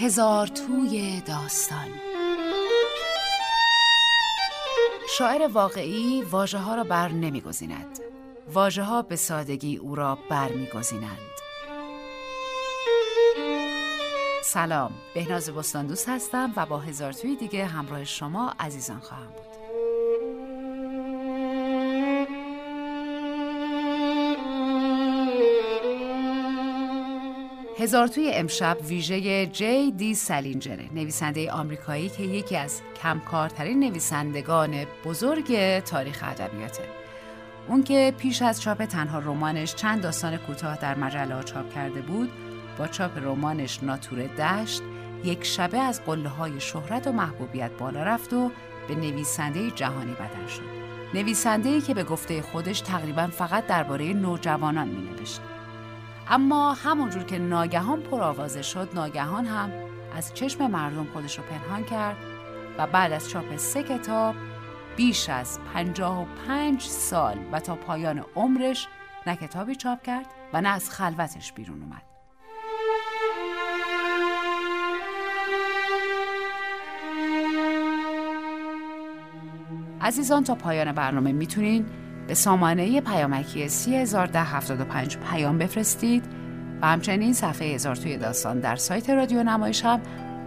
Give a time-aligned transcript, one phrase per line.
[0.00, 1.88] هزار توی داستان.
[5.18, 7.98] شاعر واقعی واژه ها را بر نمیگزیند.
[8.52, 11.18] واژه ها به سادگی او را بر میگزینند.
[14.44, 19.47] سلام بهناز بستاندوس هستم و با هزار توی دیگه همراه شما عزیزان خواهم بود.
[27.78, 35.78] هزار توی امشب ویژه جی دی سالینجره نویسنده آمریکایی که یکی از کمکارترین نویسندگان بزرگ
[35.78, 36.82] تاریخ ادبیاته
[37.68, 42.30] اون که پیش از چاپ تنها رمانش چند داستان کوتاه در مجله چاپ کرده بود
[42.78, 44.82] با چاپ رمانش ناتور دشت
[45.24, 48.50] یک شبه از قله های شهرت و محبوبیت بالا رفت و
[48.88, 50.78] به نویسنده جهانی بدن شد
[51.14, 55.40] نویسنده که به گفته خودش تقریبا فقط درباره نوجوانان می نوشت.
[56.30, 59.72] اما همونجور که ناگهان پرآوازه شد ناگهان هم
[60.16, 62.16] از چشم مردم خودش رو پنهان کرد
[62.78, 64.34] و بعد از چاپ سه کتاب
[64.96, 68.88] بیش از پنجاه و پنج سال و تا پایان عمرش
[69.26, 72.02] نه کتابی چاپ کرد و نه از خلوتش بیرون اومد.
[80.00, 81.86] عزیزان تا پایان برنامه می‌تونین
[82.28, 86.24] به سامانه پیامکی 301075 پیام بفرستید
[86.82, 90.00] و همچنین صفحه هزار توی داستان در سایت رادیو نمایش هم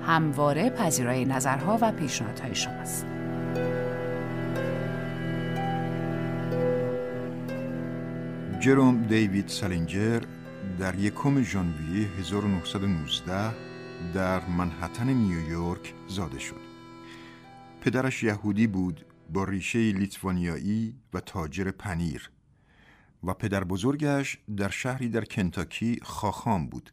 [0.07, 3.05] همواره پذیرای نظرها و پیشنهادهای شماست.
[8.59, 10.21] جروم دیوید سالینجر
[10.79, 13.51] در یکم ژانویه 1919
[14.13, 16.61] در منحتن نیویورک زاده شد.
[17.81, 22.31] پدرش یهودی بود با ریشه لیتوانیایی و تاجر پنیر
[23.23, 26.91] و پدر بزرگش در شهری در کنتاکی خاخام بود.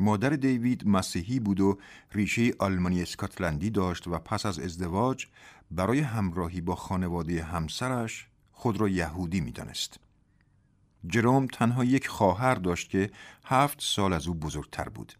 [0.00, 1.78] مادر دیوید مسیحی بود و
[2.12, 5.26] ریشه آلمانی اسکاتلندی داشت و پس از ازدواج
[5.70, 10.00] برای همراهی با خانواده همسرش خود را یهودی می دانست.
[11.06, 13.10] جروم تنها یک خواهر داشت که
[13.44, 15.12] هفت سال از او بزرگتر بود.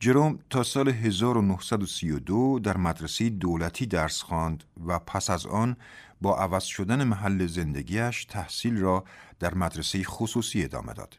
[0.00, 5.76] جروم تا سال 1932 در مدرسه دولتی درس خواند و پس از آن
[6.20, 9.04] با عوض شدن محل زندگیش تحصیل را
[9.38, 11.18] در مدرسه خصوصی ادامه داد.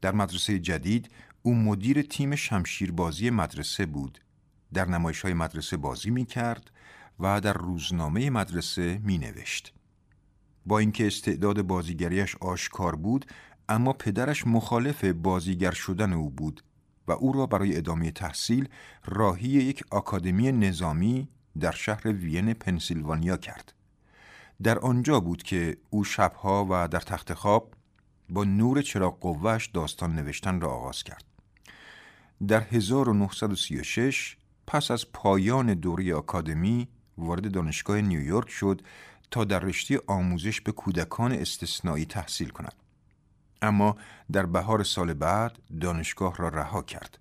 [0.00, 1.10] در مدرسه جدید
[1.42, 4.18] او مدیر تیم شمشیربازی مدرسه بود.
[4.74, 6.70] در نمایش های مدرسه بازی می کرد
[7.20, 9.74] و در روزنامه مدرسه می نوشت.
[10.66, 13.26] با اینکه استعداد بازیگریش آشکار بود
[13.68, 16.62] اما پدرش مخالف بازیگر شدن او بود
[17.10, 18.68] و او را برای ادامه تحصیل
[19.04, 21.28] راهی یک آکادمی نظامی
[21.60, 23.74] در شهر وین پنسیلوانیا کرد.
[24.62, 27.74] در آنجا بود که او شبها و در تخت خواب
[28.28, 31.24] با نور چراغ قوهش داستان نوشتن را آغاز کرد.
[32.48, 36.88] در 1936 پس از پایان دوره آکادمی
[37.18, 38.82] وارد دانشگاه نیویورک شد
[39.30, 42.79] تا در رشته آموزش به کودکان استثنایی تحصیل کند.
[43.62, 43.96] اما
[44.32, 47.18] در بهار سال بعد دانشگاه را رها کرد.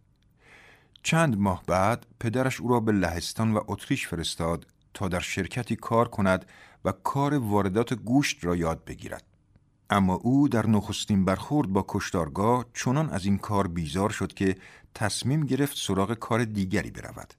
[1.04, 6.08] چند ماه بعد پدرش او را به لهستان و اتریش فرستاد تا در شرکتی کار
[6.08, 6.46] کند
[6.86, 9.24] و کار واردات گوشت را یاد بگیرد.
[9.90, 14.56] اما او در نخستین برخورد با کشتارگاه چنان از این کار بیزار شد که
[14.96, 17.34] تصمیم گرفت سراغ کار دیگری برود.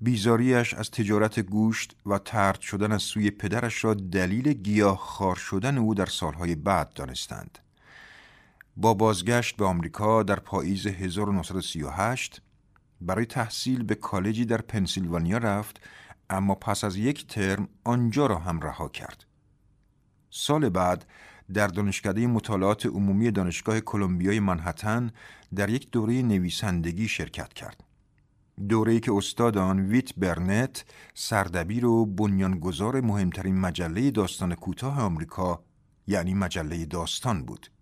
[0.00, 5.78] بیزاریش از تجارت گوشت و ترد شدن از سوی پدرش را دلیل گیاه خار شدن
[5.78, 7.58] او در سالهای بعد دانستند.
[8.78, 12.42] با بازگشت به آمریکا در پاییز 1938
[13.00, 15.80] برای تحصیل به کالجی در پنسیلوانیا رفت
[16.30, 19.24] اما پس از یک ترم آنجا را هم رها کرد.
[20.30, 21.06] سال بعد
[21.54, 25.10] در دانشکده مطالعات عمومی دانشگاه کلمبیای منحتن
[25.54, 27.84] در یک دوره نویسندگی شرکت کرد.
[28.68, 30.84] دوره‌ای که استاد آن ویت برنت
[31.14, 35.64] سردبیر و بنیانگذار مهمترین مجله داستان کوتاه آمریکا
[36.06, 37.75] یعنی مجله داستان بود.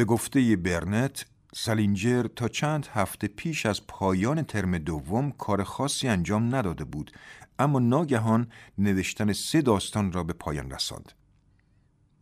[0.00, 6.54] به گفته برنت سالینجر تا چند هفته پیش از پایان ترم دوم کار خاصی انجام
[6.54, 7.12] نداده بود
[7.58, 8.48] اما ناگهان
[8.78, 11.12] نوشتن سه داستان را به پایان رساند.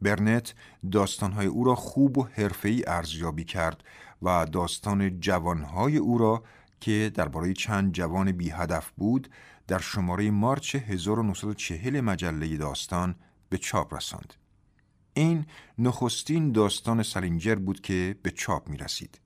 [0.02, 0.54] برنت
[0.92, 3.84] داستانهای او را خوب و حرفه‌ای ارزیابی کرد
[4.22, 6.44] و داستان جوانهای او را
[6.80, 9.30] که درباره چند جوان بی هدف بود
[9.66, 13.14] در شماره مارچ 1940 مجله داستان
[13.48, 14.34] به چاپ رساند.
[15.18, 15.46] این
[15.78, 19.20] نخستین داستان سالینجر بود که به چاپ می رسید.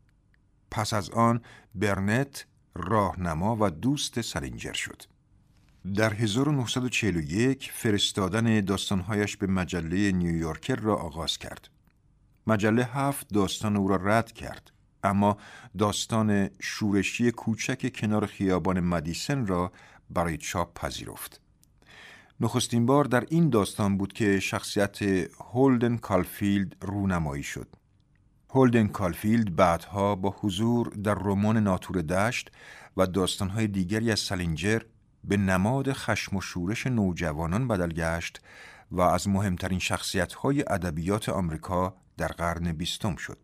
[0.70, 1.40] پس از آن
[1.74, 5.02] برنت راهنما و دوست سالینجر شد.
[5.94, 11.68] در 1941 فرستادن داستانهایش به مجله نیویورکر را آغاز کرد.
[12.46, 14.72] مجله هفت داستان او را رد کرد
[15.04, 15.38] اما
[15.78, 19.72] داستان شورشی کوچک کنار خیابان مدیسن را
[20.10, 21.41] برای چاپ پذیرفت.
[22.42, 25.02] نخستین بار در این داستان بود که شخصیت
[25.52, 27.68] هولدن کالفیلد رونمایی شد.
[28.50, 32.50] هولدن کالفیلد بعدها با حضور در رمان ناتور دشت
[32.96, 34.80] و داستانهای دیگری از سلینجر
[35.24, 38.40] به نماد خشم و شورش نوجوانان بدل گشت
[38.90, 43.38] و از مهمترین شخصیت‌های ادبیات آمریکا در قرن بیستم شد.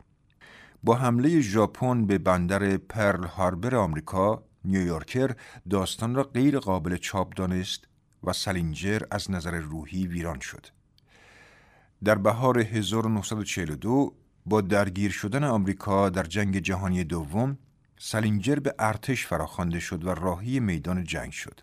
[0.84, 5.34] با حمله ژاپن به بندر پرل هاربر آمریکا، نیویورکر
[5.70, 7.88] داستان را غیر قابل چاپ دانست
[8.24, 10.66] و سلینجر از نظر روحی ویران شد.
[12.04, 14.14] در بهار 1942
[14.46, 17.58] با درگیر شدن آمریکا در جنگ جهانی دوم
[17.98, 21.60] سلینجر به ارتش فراخوانده شد و راهی میدان جنگ شد.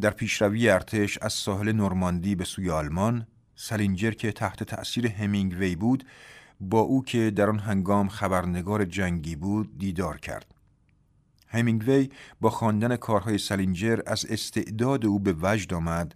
[0.00, 6.06] در پیشروی ارتش از ساحل نورماندی به سوی آلمان سلینجر که تحت تأثیر همینگوی بود
[6.60, 10.54] با او که در آن هنگام خبرنگار جنگی بود دیدار کرد.
[11.50, 12.08] همینگوی
[12.40, 16.14] با خواندن کارهای سلینجر از استعداد او به وجد آمد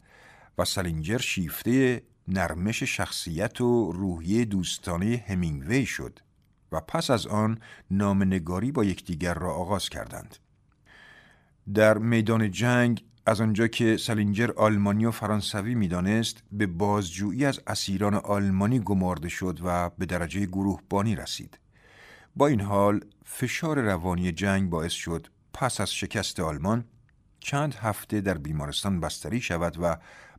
[0.58, 6.20] و سلینجر شیفته نرمش شخصیت و روحیه دوستانه همینگوی شد
[6.72, 7.58] و پس از آن
[7.90, 10.36] نامنگاری با یکدیگر را آغاز کردند.
[11.75, 18.14] در میدان جنگ از آنجا که سلینجر آلمانی و فرانسوی می‌دانست به بازجویی از اسیران
[18.14, 21.58] آلمانی گمارده شد و به درجه گروهبانی رسید.
[22.36, 26.84] با این حال فشار روانی جنگ باعث شد پس از شکست آلمان
[27.40, 29.96] چند هفته در بیمارستان بستری شود و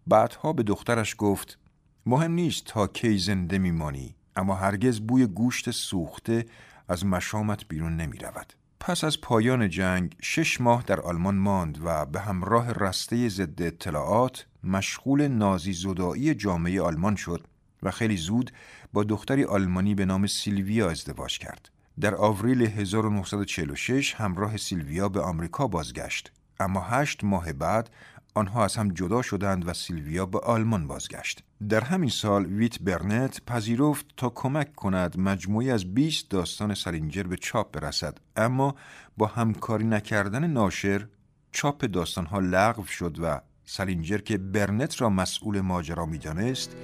[0.07, 1.59] بعدها به دخترش گفت
[2.06, 6.45] مهم نیست تا کی زنده میمانی اما هرگز بوی گوشت سوخته
[6.88, 8.53] از مشامت بیرون نمی رود.
[8.80, 14.45] پس از پایان جنگ شش ماه در آلمان ماند و به همراه رسته ضد اطلاعات
[14.63, 17.47] مشغول نازی زدایی جامعه آلمان شد
[17.83, 18.51] و خیلی زود
[18.94, 21.75] با دختری آلمانی به نام سیلویا ازدواج کرد.
[22.01, 27.89] در آوریل 1946 همراه سیلویا به آمریکا بازگشت اما هشت ماه بعد
[28.36, 31.44] آنها از هم جدا شدند و سیلویا به آلمان بازگشت.
[31.69, 37.38] در همین سال ویت برنت پذیرفت تا کمک کند مجموعی از 20 داستان سالینجر به
[37.38, 38.75] چاپ برسد اما
[39.18, 41.07] با همکاری نکردن ناشر
[41.51, 46.75] چاپ داستانها لغو شد و سالینجر که برنت را مسئول ماجرا می‌دانست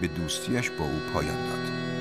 [0.00, 1.95] به دوستیش با او پایان داد.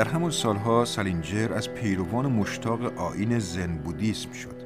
[0.00, 4.62] در همان سالها سالینجر از پیروان مشتاق آین زن بودیسم شد.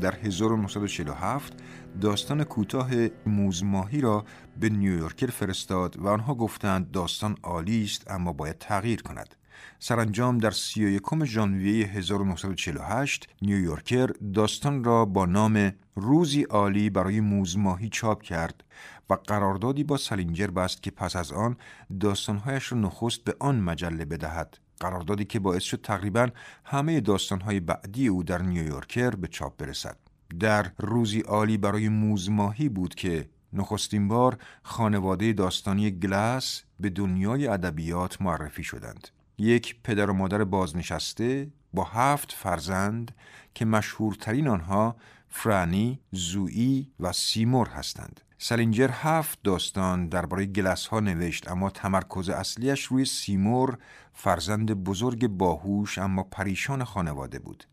[0.00, 1.52] در 1947
[2.00, 2.90] داستان کوتاه
[3.26, 4.24] موزماهی را
[4.60, 9.34] به نیویورکر فرستاد و آنها گفتند داستان عالی است اما باید تغییر کند.
[9.78, 18.22] سرانجام در 31 ژانویه 1948 نیویورکر داستان را با نام روزی عالی برای موزماهی چاپ
[18.22, 18.64] کرد
[19.10, 21.56] و قراردادی با سالینجر بست که پس از آن
[22.00, 24.58] داستانهایش را نخست به آن مجله بدهد.
[24.80, 26.28] قراردادی که باعث شد تقریبا
[26.64, 29.96] همه داستانهای بعدی او در نیویورکر به چاپ برسد.
[30.40, 38.22] در روزی عالی برای موزماهی بود که نخستین بار خانواده داستانی گلاس به دنیای ادبیات
[38.22, 39.08] معرفی شدند.
[39.38, 43.14] یک پدر و مادر بازنشسته با هفت فرزند
[43.54, 44.96] که مشهورترین آنها
[45.28, 48.20] فرانی، زویی و سیمور هستند.
[48.38, 53.78] سلینجر هفت داستان درباره گلس ها نوشت اما تمرکز اصلیش روی سیمور
[54.14, 57.64] فرزند بزرگ باهوش اما پریشان خانواده بود.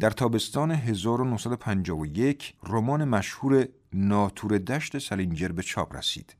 [0.00, 6.36] در تابستان 1951 رمان مشهور ناتور دشت سلینجر به چاپ رسید.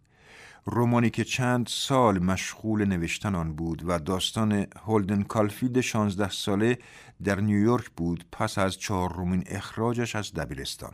[0.64, 6.79] رمانی که چند سال مشغول نوشتن آن بود و داستان هولدن کالفیلد 16 ساله
[7.25, 10.93] در نیویورک بود پس از چهارمین اخراجش از دبیرستان.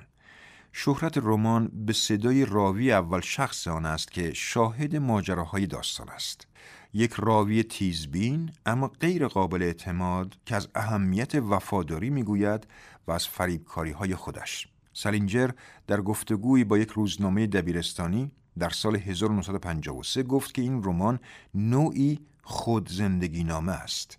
[0.81, 6.47] شهرت رمان به صدای راوی اول شخص آن است که شاهد ماجراهای داستان است.
[6.93, 12.67] یک راوی تیزبین اما غیر قابل اعتماد که از اهمیت وفاداری می‌گوید
[13.07, 14.69] و از فریبکاری های خودش.
[14.93, 15.51] سلینجر
[15.87, 21.21] در گفتگویی با یک روزنامه دبیرستانی در سال 1953 گفت که این رمان
[21.55, 24.19] نوعی خود زندگی نامه است.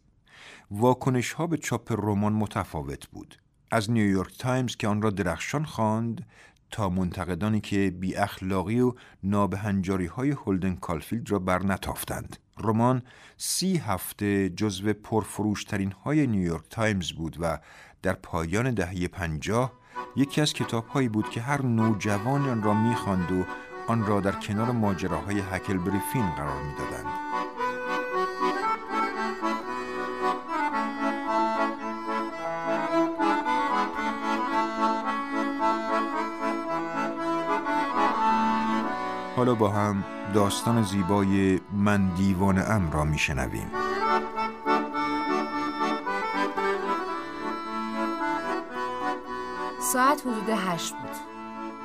[0.71, 3.37] واکنش ها به چاپ رمان متفاوت بود.
[3.71, 6.25] از نیویورک تایمز که آن را درخشان خواند
[6.71, 12.37] تا منتقدانی که بی اخلاقی و نابهنجاری های هولدن کالفیلد را بر نتافتند.
[12.57, 13.01] رمان
[13.37, 17.59] سی هفته جزو پرفروشترین های نیویورک تایمز بود و
[18.01, 19.73] در پایان دهه پنجاه
[20.15, 23.45] یکی از کتاب هایی بود که هر نوجوانی آن را می‌خواند و
[23.87, 27.08] آن را در کنار ماجراهای هکلبری فین قرار می‌دادند.
[39.39, 40.03] حالا با هم
[40.33, 43.71] داستان زیبای من دیوان ام را میشنویم.
[49.93, 51.15] ساعت حدود هشت بود.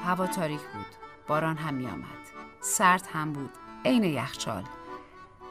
[0.04, 0.86] هوا تاریک بود.
[1.28, 2.04] باران هم می آمد
[2.60, 3.50] سرد هم بود.
[3.84, 4.64] عین یخچال.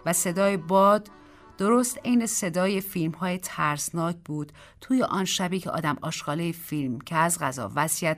[0.05, 1.09] و صدای باد
[1.57, 4.51] درست عین صدای فیلم های ترسناک بود.
[4.81, 7.71] توی آن شبی که آدم آشغاله فیلم که از غذا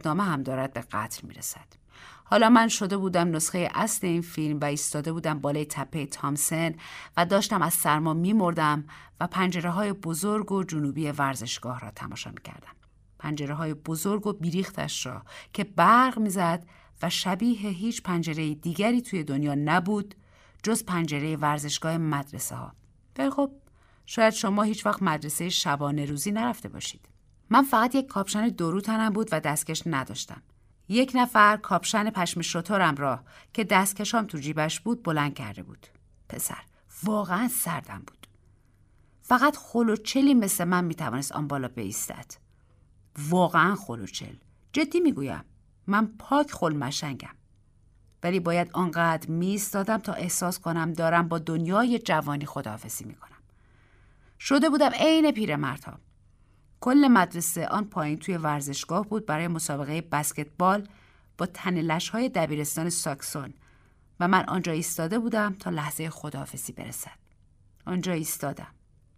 [0.06, 1.85] نامه هم دارد به قتل می رسد.
[2.28, 6.76] حالا من شده بودم نسخه اصل این فیلم و ایستاده بودم بالای تپه تامسن
[7.18, 8.84] و داشتم از سرما میمردم
[9.20, 12.76] و پنجره های بزرگ و جنوبی ورزشگاه را تماشا می کردم.
[13.20, 15.22] پنجره های بزرگ و بیریختش را
[15.54, 16.66] که برق می‌زد
[17.02, 20.16] و شبیه هیچ پنجره دیگری توی دنیا نبود
[20.64, 22.74] جز پنجره ورزشگاه مدرسه ها.
[23.18, 23.52] ولی خب
[24.06, 27.10] شاید شما هیچ وقت مدرسه شبانه روزی نرفته باشید.
[27.50, 30.42] من فقط یک کاپشن دورو تنم بود و دستکش نداشتم.
[30.90, 33.24] یک نفر کاپشن پشم شترم را
[33.54, 35.88] که دستکشام تو جیبش بود بلند کرده بود.
[36.30, 36.64] پسر
[37.04, 38.28] واقعا سردم بود.
[39.22, 42.32] فقط خلوچلی مثل من می‌توانست آن بالا بایستد.
[43.30, 44.36] واقعا خلوچل.
[44.74, 45.44] جدی می‌گویم.
[45.88, 47.36] من پاک خل‌مشنگم.
[48.24, 53.32] ولی باید آنقدر می‌ایستادم تا احساس کنم دارم با دنیای جوانی خداحافظی می‌کنم.
[54.40, 56.00] شده بودم عین پیرمردها.
[56.86, 60.88] کل مدرسه آن پایین توی ورزشگاه بود برای مسابقه بسکتبال
[61.38, 63.54] با تن‌لش های دبیرستان ساکسون
[64.20, 67.20] و من آنجا ایستاده بودم تا لحظه خداحافظی برسد.
[67.86, 68.68] آنجا ایستادم.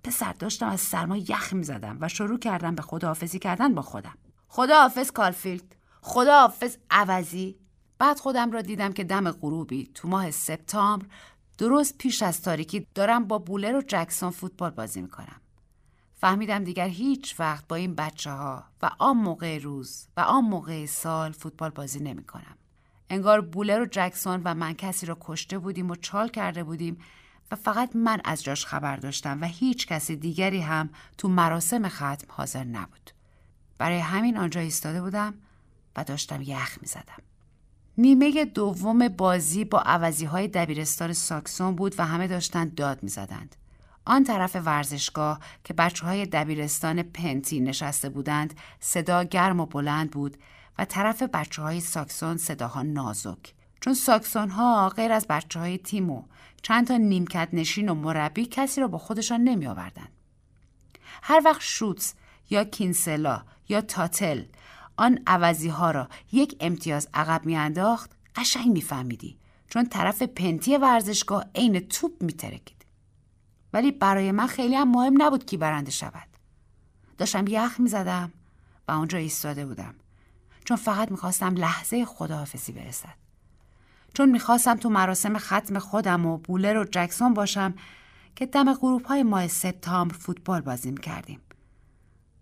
[0.04, 4.18] پسر داشتم از سرما یخ می زدم و شروع کردم به خداحافظی کردن با خودم.
[4.48, 5.76] خداحافظ کالفیلد.
[6.02, 7.60] خداحافظ عوضی.
[8.00, 11.06] بعد خودم را دیدم که دم غروبی تو ماه سپتامبر
[11.58, 15.42] درست پیش از تاریکی دارم با بولر و جکسون فوتبال بازی می‌کنم.
[16.18, 20.86] فهمیدم دیگر هیچ وقت با این بچه ها و آن موقع روز و آن موقع
[20.86, 22.58] سال فوتبال بازی نمی کنم.
[23.10, 26.98] انگار بولر و جکسون و من کسی را کشته بودیم و چال کرده بودیم
[27.52, 32.28] و فقط من از جاش خبر داشتم و هیچ کسی دیگری هم تو مراسم ختم
[32.28, 33.12] حاضر نبود.
[33.78, 35.34] برای همین آنجا ایستاده بودم
[35.96, 37.24] و داشتم یخ می زدم.
[37.98, 43.56] نیمه دوم بازی با عوضی های دبیرستان ساکسون بود و همه داشتن داد می زدند.
[44.08, 50.38] آن طرف ورزشگاه که بچه های دبیرستان پنتی نشسته بودند صدا گرم و بلند بود
[50.78, 53.54] و طرف بچه های ساکسون صداها نازک.
[53.82, 56.24] چون ساکسون ها غیر از بچه های تیمو
[56.62, 60.08] چند تا نیمکت نشین و مربی کسی را با خودشان نمی آوردن.
[61.24, 62.14] هر وقت شوتس
[62.50, 64.44] یا کینسلا یا تاتل
[64.98, 69.38] آن عوضی ها را یک امتیاز عقب میانداخت قشنگ میفهمیدی
[69.70, 72.77] چون طرف پنتی ورزشگاه عین توپ میترکید
[73.78, 76.28] ولی برای من خیلی هم مهم نبود کی برنده شود.
[77.18, 78.32] داشتم یخ می‌زدم
[78.88, 79.96] و آنجا ایستاده بودم.
[80.66, 83.14] چون فقط می‌خواستم لحظه خداحافظی برسد.
[84.14, 87.74] چون می‌خواستم تو مراسم ختم خودم و بولر و جکسون باشم
[88.36, 91.42] که دم غروب های ماه سپتامبر فوتبال بازی کردیم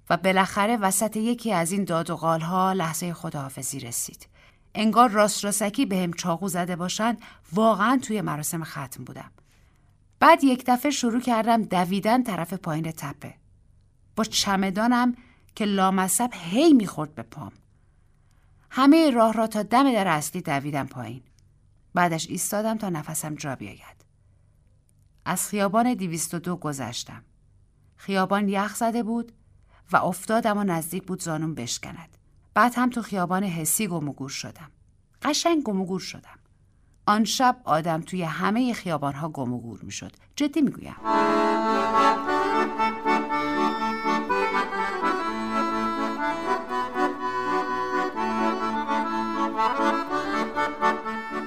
[0.09, 4.27] و بالاخره وسط یکی از این داد و ها لحظه خداحافظی رسید.
[4.75, 7.21] انگار راست راسکی به هم چاقو زده باشند
[7.53, 9.31] واقعا توی مراسم ختم بودم.
[10.25, 13.35] بعد یک دفعه شروع کردم دویدن طرف پایین تپه.
[14.15, 15.15] با چمدانم
[15.55, 17.51] که لامصب هی می‌خورد به پام.
[18.69, 21.23] همه راه را تا دم در اصلی دویدم پایین.
[21.93, 24.05] بعدش ایستادم تا نفسم جا بیاید.
[25.25, 27.23] از خیابان دو گذشتم.
[27.95, 29.31] خیابان یخ زده بود
[29.91, 32.17] و افتادم و نزدیک بود زانون بشکند.
[32.53, 34.71] بعد هم تو خیابان حسی گم شدم.
[35.21, 36.39] قشنگ گم شدم.
[37.07, 40.11] آن شب آدم توی همه خیابانها گم و گور می شد.
[40.35, 40.95] جدی می گویم.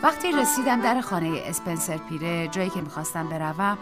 [0.03, 3.79] وقتی رسیدم در خانه اسپنسر پیره جایی که می‌خواستم بروم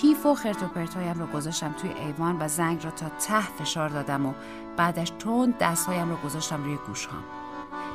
[0.00, 3.88] کیف و خرت و پرتایم رو گذاشتم توی ایوان و زنگ را تا ته فشار
[3.88, 4.34] دادم و
[4.76, 7.24] بعدش تند دستهایم رو گذاشتم روی گوشهام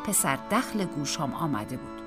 [0.05, 2.06] پسر دخل گوشهام آمده بود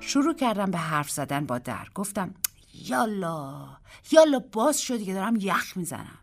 [0.00, 1.88] شروع کردم به حرف زدن با در.
[1.94, 2.34] گفتم
[2.74, 3.68] یالا
[4.12, 6.18] یالا باز شدی که دارم یخ می‌زنم.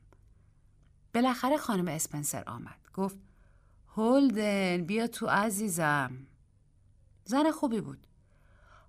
[1.13, 2.79] بالاخره خانم اسپنسر آمد.
[2.93, 3.19] گفت
[3.87, 6.27] هولدن بیا تو عزیزم.
[7.25, 8.07] زن خوبی بود.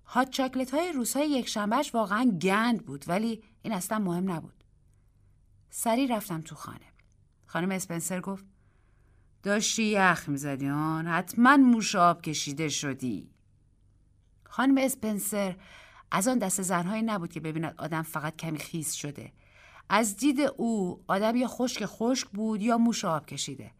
[0.05, 4.63] هات چاکلت های روزهای یک شنبهش واقعا گند بود ولی این اصلا مهم نبود.
[5.69, 6.87] سری رفتم تو خانه.
[7.45, 8.45] خانم اسپنسر گفت
[9.43, 13.36] داشتی یخ می‌زدی آن؟ حتما موش آب کشیده شدی.
[14.57, 15.55] خانم اسپنسر
[16.11, 19.31] از آن دست زنهایی نبود که ببیند آدم فقط کمی خیس شده.
[19.89, 23.71] از دید او آدم یا خشک خشک بود یا موش آب کشیده.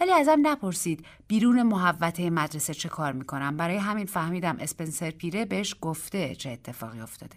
[0.00, 3.56] ولی ازم نپرسید بیرون محوطه مدرسه چه کار می‌کنم.
[3.56, 7.36] برای همین فهمیدم اسپنسر پیره بهش گفته چه اتفاقی افتاده.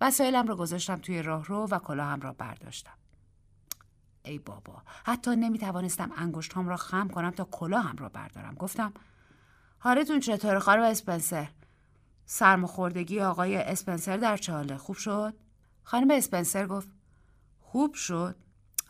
[0.00, 2.98] وسایلم رو گذاشتم توی راهرو و کلاهم را برداشتم.
[4.24, 8.54] ای بابا حتی نمی‌توانستم انگشتام را خم کنم تا کلاهم را بردارم.
[8.54, 8.92] گفتم
[9.78, 11.48] حالتون چطوره خانم اسپنسر؟
[12.26, 15.34] سرماخوردگی آقای اسپنسر در چه حاله خوب شد؟
[15.82, 16.88] خانم اسپنسر گفت
[17.60, 18.36] خوب شد.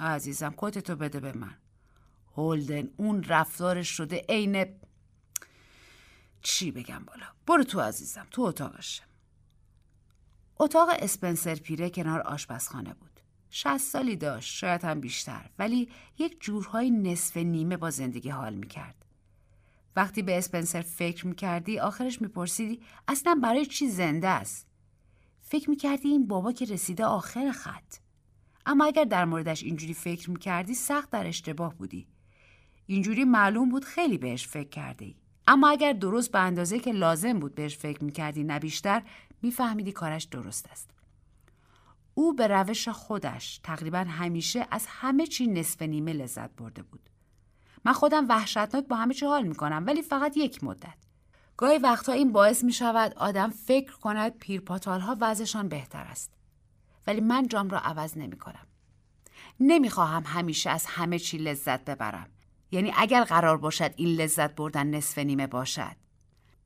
[0.01, 1.55] عزیزم کتتو بده به من.
[2.37, 4.67] هولدن اون رفتارش شده عین
[6.43, 9.03] چی بگم بالا؟ برو تو عزیزم تو اتاقشه
[10.59, 13.21] اتاق اسپنسر پیره کنار آشپزخانه بود.
[13.51, 19.06] شست سالی داشت شاید هم بیشتر ولی یک جورهای نصف نیمه با زندگی حال می‌کرد.
[19.97, 24.67] وقتی به اسپنسر فکر می‌کردی آخرش میپرسیدی اصلا برای چی زنده است
[25.41, 27.95] فکر می‌کردی این بابا که رسیده آخر خط
[28.67, 32.07] اما اگر در موردش اینجوری فکر می‌کردی سخت در اشتباه بودی
[32.87, 35.15] اینجوری معلوم بود خیلی بهش فکر کرده.
[35.47, 39.03] اما اگر درست به اندازه که لازم بود بهش فکر می‌کردی نه بیشتر
[39.43, 40.91] میفهمیدی کارش درست است.
[42.15, 47.11] او به روش خودش تقریبا همیشه از همه چی نصف نیمه لذت برده بود.
[47.85, 50.95] من خودم وحشتناک با همه چی حال می‌کنم ولی فقط یک مدت.
[51.57, 56.31] گاهی وقتها این باعث می شود آدم فکر کند پیرپاتال ها وضعشان بهتر است.
[57.07, 58.67] ولی من جام را عوض نمی کنم.
[59.61, 62.29] نمی خواهم همیشه از همه چی لذت ببرم.
[62.71, 65.97] یعنی اگر قرار باشد این لذت بردن نصف نیمه باشد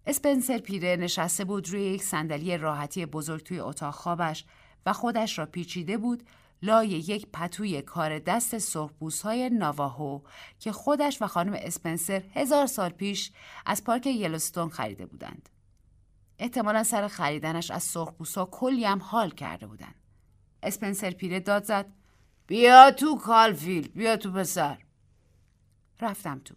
[0.06, 4.44] اسپنسر پیره نشسته بود روی یک صندلی راحتی بزرگ توی اتاق خوابش
[4.86, 6.22] و خودش را پیچیده بود
[6.62, 10.20] لای یک پتوی کار دست سرخپوست های ناواهو
[10.58, 13.32] که خودش و خانم اسپنسر هزار سال پیش
[13.66, 15.48] از پارک یلوستون خریده بودند.
[16.38, 19.94] احتمالا سر خریدنش از سرخپوست ها کلی هم حال کرده بودند.
[20.62, 21.86] اسپنسر پیره داد زد
[22.46, 24.78] بیا تو کالفیلد بیا تو پسر
[26.00, 26.54] رفتم تو.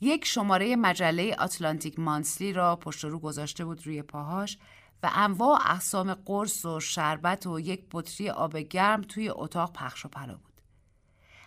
[0.00, 4.58] یک شماره مجله آتلانتیک مانسلی را پشت رو گذاشته بود روی پاهاش
[5.04, 10.08] و انواع اقسام قرص و شربت و یک بطری آب گرم توی اتاق پخش و
[10.08, 10.60] پلا بود.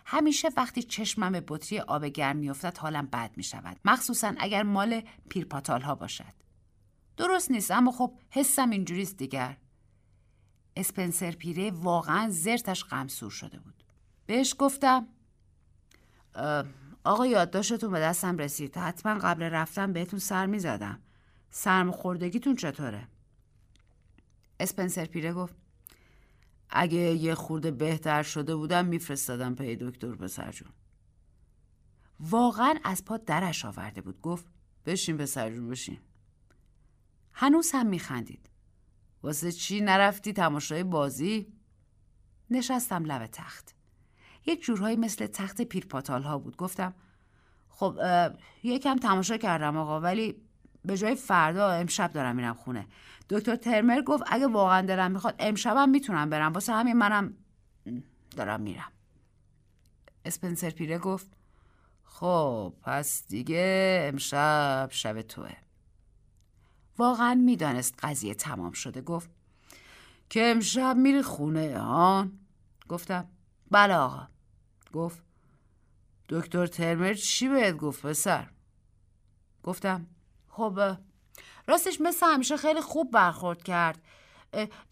[0.06, 3.80] همیشه وقتی چشمم به بطری آب گرم میافتد حالم بد می شود.
[3.86, 6.34] مخصوصا اگر مال پیرپاتال ها باشد.
[7.18, 9.58] درست نیست اما خب حسم اینجوریست دیگر.
[10.76, 13.84] اسپنسر پیره واقعا زرتش قمصور شده بود.
[14.26, 15.08] بهش گفتم
[17.04, 21.02] آقا یادداشتتون به دستم رسید حتما قبل رفتن بهتون سر می‌زدم
[21.92, 23.08] سرماخوردگیتون چطوره
[24.60, 25.56] اسپنسر پیره گفت
[26.70, 30.70] اگه یه خورده بهتر شده بودم میفرستادم پی دکتر پسر جون.
[32.20, 34.22] واقعا از پا درش آورده بود.
[34.22, 34.46] گفت
[34.86, 36.00] بشین پسر جون بشین.
[37.34, 38.50] هنوز هم میخندید.
[39.24, 41.54] واسه چی نرفتی تماشای بازی؟
[42.50, 43.76] نشستم لب تخت.
[44.46, 46.58] یک جورهایی مثل تخت پیرپاتال ها بود.
[46.58, 46.94] گفتم
[47.70, 48.00] خب
[48.64, 50.47] یکم تماشا کردم آقا ولی
[50.88, 52.88] به جای فردا امشب دارم میرم خونه.
[53.30, 56.54] دکتر ترمر گفت اگه واقعا دلم می‌خواد امشبم می‌تونم برم.
[56.54, 57.34] واسه همین منم
[58.36, 58.92] دارم میرم.
[60.26, 61.28] اسپنسر پیره گفت
[62.04, 65.52] خب پس دیگه امشب شب توه.
[66.98, 69.02] واقعا می‌دانست قضیه تمام شده.
[69.02, 69.30] گفت
[70.30, 72.28] که امشب میری خونه ها
[72.90, 73.28] گفتم
[73.72, 74.28] بله آقا.
[74.94, 75.24] گفت
[76.30, 78.48] دکتر ترمر چی بهت گفت پسر؟
[79.64, 80.08] گفتم
[80.58, 80.80] خب
[81.68, 84.02] راستش مثل همیشه خیلی خوب برخورد کرد.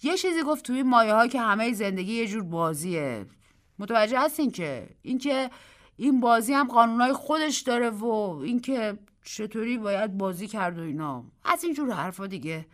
[0.04, 3.26] یه چیزی گفت توی مایه ها که همه زندگی یه جور بازیه.
[3.80, 5.50] متوجه هستین که اینکه
[5.98, 8.06] این بازی هم قانونای خودش داره و
[8.44, 11.24] اینکه چطوری باید بازی کرد و اینا.
[11.46, 12.66] از اینجور حرفا دیگه.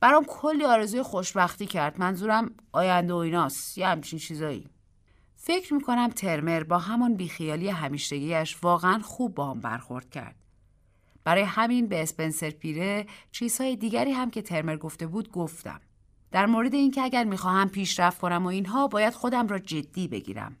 [0.00, 2.00] برام کلی آرزوی خوشبختی کرد.
[2.00, 3.78] منظورم آینده و ایناست.
[3.78, 4.68] یه همچین چیزایی.
[5.36, 10.41] فکر می‌کنم ترمر با همان بیخیالی همیشگیش واقعا خوب با هم برخورد کرد.
[11.24, 15.80] برای همین به اسپنسر پیره چیزهای دیگری هم که ترمر گفته بود گفتم.
[16.32, 20.56] در مورد اینکه اگر می‌خواهم پیشرفت کنم و اینها باید خودم را جدی بگیرم.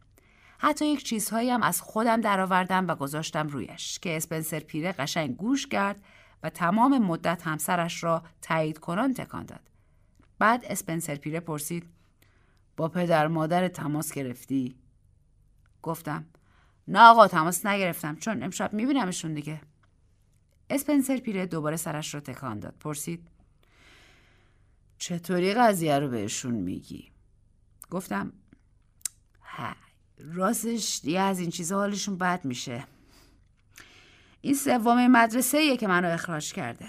[0.58, 5.66] حتی یک چیزهایی هم از خودم درآوردم و گذاشتم رویش که اسپنسر پیره قشنگ گوش
[5.66, 6.04] کرد
[6.42, 9.60] و تمام مدت همسرش را تایید کنان تکان داد.
[10.38, 11.86] بعد اسپنسر پیره پرسید
[12.76, 14.76] با پدر مادر تماس گرفتی؟
[15.82, 16.26] گفتم
[16.88, 19.60] نه آقا تماس نگرفتم چون امشب میبینمشون دیگه.
[20.72, 22.74] اسپنسر پیره دوباره سرش را تکان داد.
[22.80, 23.28] پرسید
[24.98, 27.12] چطوری قضیه رو بهشون میگی؟
[27.90, 28.32] گفتم
[30.18, 32.84] راستش دیگه از این چیزا حالشون بد میشه.
[34.40, 36.86] این سوم مدرسه ایه که منو اخراج کرده.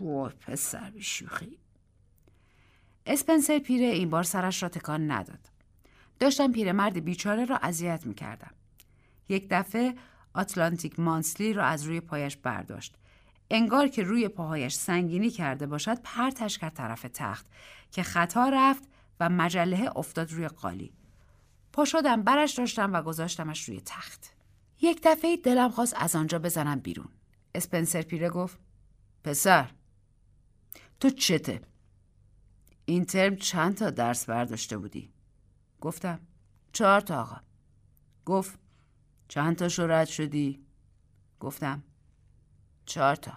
[0.00, 1.58] وای پسر بیشوخی.
[3.06, 5.48] اسپنسر پیره این بار سرش را تکان نداد.
[6.18, 8.50] داشتم پیرمرد بیچاره را اذیت می‌کردم.
[9.28, 9.94] یک دفعه
[10.34, 12.94] آتلانتیک مانسلی را از روی پایش برداشت.
[13.50, 17.46] انگار که روی پاهایش سنگینی کرده باشد پرتش کرد طرف تخت
[17.90, 18.82] که خطا رفت
[19.20, 20.92] و مجله افتاد روی قالی.
[21.72, 24.30] پا شدم برش داشتم و گذاشتمش روی تخت.
[24.80, 27.08] یک دفعه دلم خواست از آنجا بزنم بیرون.
[27.54, 28.58] اسپنسر پیره گفت
[29.24, 29.70] پسر
[31.00, 31.60] تو چته؟
[32.84, 35.12] این ترم چند تا درس برداشته بودی؟
[35.80, 36.20] گفتم
[36.72, 37.36] چهار تا آقا.
[38.24, 38.58] گفت
[39.32, 40.60] چند تا رد شدی؟
[41.40, 41.82] گفتم.
[42.86, 43.32] چهار تا.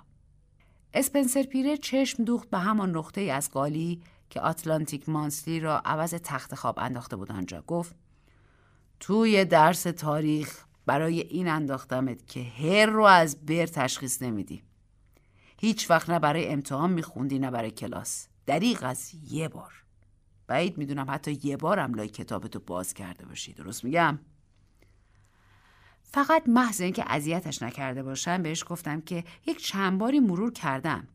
[0.94, 6.56] اسپنسر پیره چشم دوخت به همان نقطه از قالی که آتلانتیک مانسلی را عوض تخت
[6.56, 7.62] خواب انداخته بود آنجا.
[7.62, 7.96] گفت
[9.00, 14.64] توی درس تاریخ برای این انداختمت که هر رو از بر تشخیص نمیدی.
[15.60, 18.28] هیچ وقت نه برای امتحان میخوندی نه برای کلاس.
[18.46, 19.84] دریغ از یه بار.
[20.48, 23.54] بعید می‌دونم حتی یه بارم لای کتابتو باز کرده باشی.
[23.54, 24.20] درست میگم؟
[26.12, 31.08] فقط محض اینکه اذیتش نکرده باشم بهش گفتم که یک چند باری مرور کردم.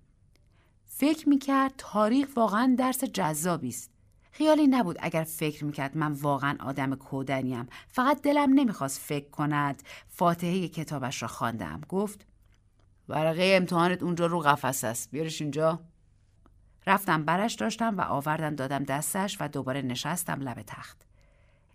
[0.86, 3.90] فکر می‌کرد تاریخ واقعا درس جذابی است.
[4.32, 7.66] خیالی نبود اگر فکر می‌کرد من واقعا آدم کودنیم.
[7.88, 9.82] فقط دلم نمی‌خواست فکر کند.
[10.08, 11.80] فاتحه کتابش را خواندم.
[11.88, 12.26] گفت
[13.08, 15.10] ورقه امتحانت اونجا رو قفس است.
[15.10, 15.80] بیارش اینجا.
[16.86, 21.09] رفتم برش داشتم و آوردم دادم دستش و دوباره نشستم لب تخت.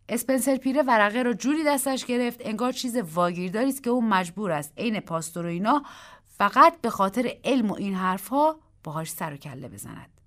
[0.10, 4.74] اسپنسر پیره ورقه رو جوری دستش گرفت انگار چیز واگیرداری است که او مجبور است.
[4.78, 5.84] عین پاستور و اینا
[6.28, 10.22] فقط به خاطر علم و این حرفها باهاش سر و کله بزند.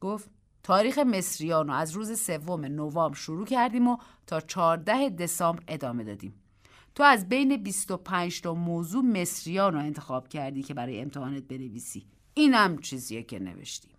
[0.00, 0.30] گفت
[0.62, 6.34] تاریخ مصریان رو از روز سوم نوامبر شروع کردیم و تا 14 دسامبر ادامه دادیم.
[6.94, 12.06] تو از بین 25 تا موضوع مصریان رو انتخاب کردی که برای امتحانت بنویسی.
[12.34, 13.95] اینم چیزیه که نوشتیم.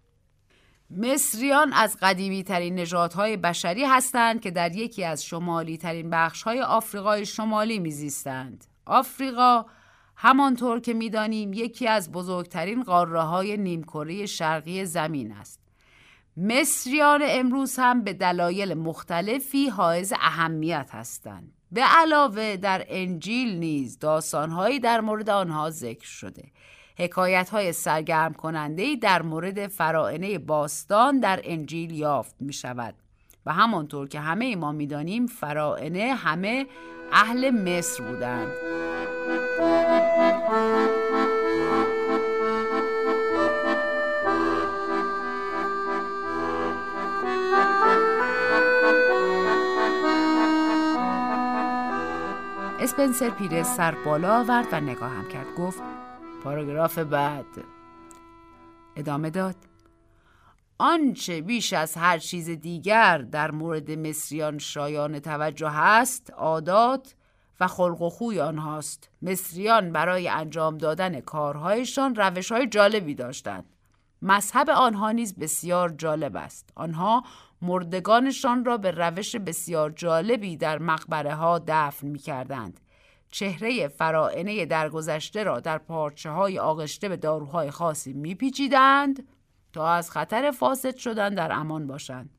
[0.89, 6.61] مصریان از قدیمی ترین نژادهای بشری هستند که در یکی از شمالی ترین بخش های
[6.61, 8.65] آفریقای شمالی میزیستند.
[8.85, 9.65] آفریقا
[10.15, 15.59] همانطور که می‌دانیم یکی از بزرگترین قاره های نیمکره شرقی زمین است.
[16.37, 21.53] مصریان امروز هم به دلایل مختلفی حائز اهمیت هستند.
[21.71, 26.43] به علاوه در انجیل نیز داستانهایی در مورد آنها ذکر شده.
[26.97, 32.95] حکایت های سرگرم کننده در مورد فرائنه باستان در انجیل یافت می شود.
[33.45, 36.65] و همانطور که همه ما می‌دانیم فرائنه همه
[37.11, 38.51] اهل مصر بودند.
[52.79, 55.96] اسپنسر پیره سر بالا آورد و نگاهم کرد گفت
[56.47, 57.45] پاراگراف بعد.
[58.95, 59.55] ادامه داد.
[60.77, 67.15] آنچه بیش از هر چیز دیگر در مورد مصریان شایان توجه هست عادات
[67.59, 69.09] و خلق و خوی آنهاست.
[69.21, 73.65] مصریان برای انجام دادن کارهایشان روش های جالبی داشتند.
[74.21, 76.69] مذهب آنها نیز بسیار جالب است.
[76.75, 77.23] آنها
[77.61, 82.79] مردگانشان را به روش بسیار جالبی در مقبره ها دفن می کردند.
[83.31, 89.27] چهره فرائنه درگذشته را در پارچه های آغشته به داروهای خاصی میپیچیدند
[89.73, 92.29] تا از خطر فاسد شدن در امان باشند.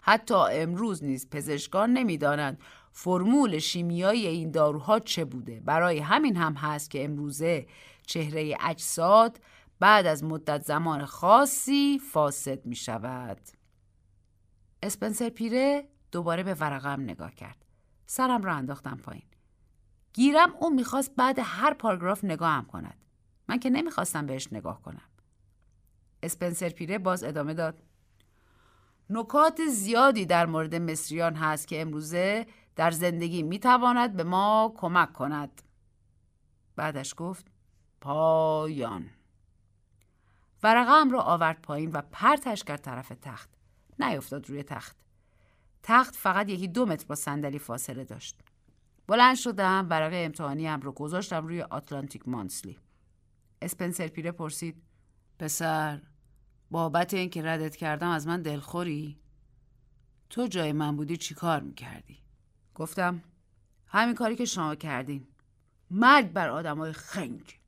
[0.00, 2.60] حتی امروز نیز پزشکان نمی‌دانند
[2.92, 7.66] فرمول شیمیایی این داروها چه بوده برای همین هم هست که امروزه
[8.06, 9.40] چهره اجساد
[9.80, 13.40] بعد از مدت زمان خاصی فاسد می شود.
[14.82, 17.64] اسپنسر پیره دوباره به ورقم نگاه کرد.
[18.06, 19.33] سرم را انداختم پایین.
[20.14, 22.98] گیرم اون می‌خواست بعد هر پاراگراف نگاهم کند.
[23.48, 25.08] من که نمی‌خواستم بهش نگاه کنم.
[26.22, 27.82] اسپنسر پیره باز ادامه داد.
[29.10, 32.46] نکات زیادی در مورد مصریان هست که امروزه
[32.76, 35.62] در زندگی می‌تواند به ما کمک کند.
[36.76, 37.46] بعدش گفت
[38.00, 39.10] پایان.
[40.62, 43.50] ورقم را آورد پایین و پرتش کرد طرف تخت.
[43.98, 44.96] نیفتاد روی تخت.
[45.82, 48.43] تخت فقط یکی دو متر با صندلی فاصله داشت.
[49.06, 52.78] بلند شدم ورق امتحانی هم رو گذاشتم روی آتلانتیک مانسلی
[53.62, 54.82] اسپنسر پیره پرسید
[55.38, 56.02] پسر
[56.70, 59.18] بابت اینکه ردت کردم از من دلخوری؟
[60.30, 62.18] تو جای من بودی چی کار می‌کردی؟
[62.74, 63.22] گفتم
[63.86, 65.26] همین کاری که شما کردین
[65.90, 67.60] مرگ بر آدمای خنگ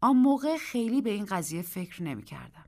[0.00, 2.64] آن موقع خیلی به این قضیه فکر نمی کردم.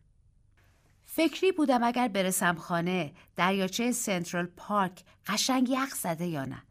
[1.05, 6.63] فکری بودم اگر برسم خانه دریاچه سنترال پارک قشنگ یخ زده یا نه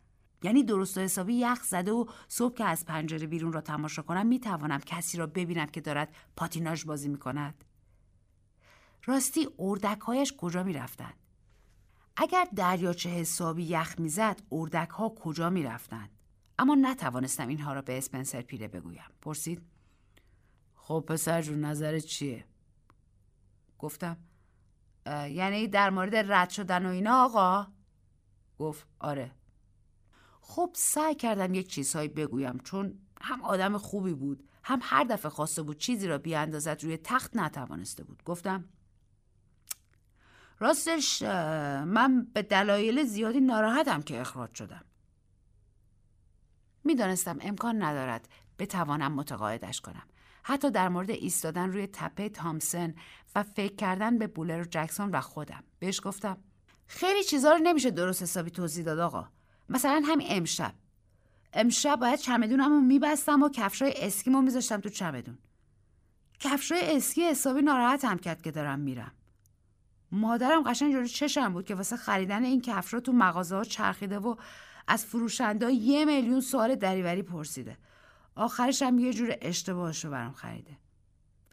[0.43, 4.27] یعنی درست و حسابی یخ زده و صبح که از پنجره بیرون را تماشا کنم
[4.27, 7.63] می توانم کسی را ببینم که دارد پاتیناژ بازی می کند
[9.05, 11.13] راستی اردکهایش کجا می رفتند؟
[12.17, 16.09] اگر دریاچه حسابی یخ می‌زد اردک ها کجا می رفتند؟
[16.59, 19.61] اما نتوانستم اینها را به اسپنسر پیره بگویم پرسید
[20.75, 22.45] خب پسر جون نظرت چیه؟
[23.79, 24.17] گفتم
[25.05, 27.67] یعنی در مورد رد شدن و اینا آقا؟
[28.59, 29.31] گفت آره
[30.49, 35.61] خب سعی کردم یک چیزهایی بگویم چون هم آدم خوبی بود هم هر دفعه خواسته
[35.61, 38.23] بود چیزی را بیاندازد روی تخت نتوانسته بود.
[38.23, 38.69] گفتم
[40.59, 44.85] راستش من به دلایل زیادی ناراحتم که اخراج شدم.
[46.83, 50.03] می‌دانستم امکان ندارد بتوانم متقاعدش کنم.
[50.43, 52.95] حتی در مورد ایستادن روی تپه تامسن
[53.35, 55.63] و فکر کردن به بولر و جکسون و خودم.
[55.79, 56.37] بهش گفتم
[56.87, 59.27] خیلی چیزا رو نمیشه درست حسابی توضیح داد آقا.
[59.69, 60.73] مثلا همین امشب.
[61.53, 65.37] امشب باید چمدونمو میبستم و کفشای اسکیمو میذاشتم تو چمدون.
[66.39, 69.11] کفشای اسکی حسابی ناراحتم کرد که دارم میرم.
[70.11, 74.35] مادرم قشنگ جلوی چشم بود که واسه خریدن این کفشا تو مغازه ها چرخیده و
[74.87, 77.77] از فروشنده یه میلیون سوال دریوری پرسیده.
[78.35, 80.77] آخرش هم یه جور اشتباهش رو برام خریده.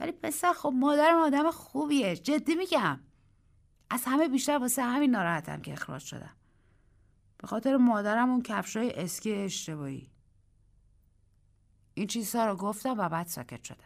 [0.01, 2.17] ولی پسر خب مادرم آدم خوبیه.
[2.17, 3.01] جدی میگم.
[3.91, 6.37] از همه بیشتر واسه همین ناراحتم که اخراج شدم.
[7.39, 10.11] به خاطر مادرم اون کفشای اسکی اشتباهی.
[11.95, 13.85] این چیزها رو گفتم و بعد ساکت شدم.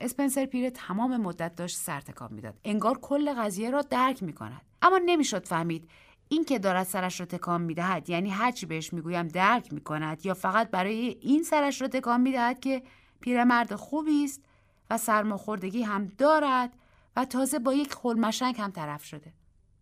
[0.00, 2.60] اسپنسر پیره تمام مدت داشت سر تکان می‌داد.
[2.64, 4.60] انگار کل قضیه را درک می‌کند.
[4.82, 5.90] اما نمی‌شد فهمید
[6.28, 10.70] این که دارد سرش را تکان می‌دهد یعنی هرچی بهش می‌گویم درک می‌کند یا فقط
[10.70, 12.82] برای این سرش را تکان می‌دهد که
[13.20, 14.42] پیرمرد خوبی است
[14.90, 16.72] و سرماخوردگی هم دارد
[17.16, 19.32] و تازه با یک خلمشنگ هم طرف شده.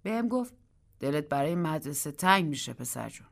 [0.02, 0.54] بهم گفت
[1.00, 3.26] دلت برای مدرسه تنگ میشه پسر جون.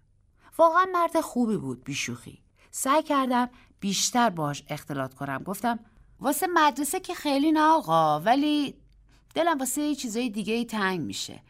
[0.58, 2.42] واقعا مرد خوبی بود بیشوخی.
[2.70, 3.48] سعی کردم
[3.80, 5.42] بیشتر باش اختلاط کنم.
[5.42, 5.78] گفتم
[6.20, 8.74] واسه مدرسه که خیلی نه آقا ولی
[9.34, 11.42] دلم واسه چیزای دیگه ای تنگ میشه.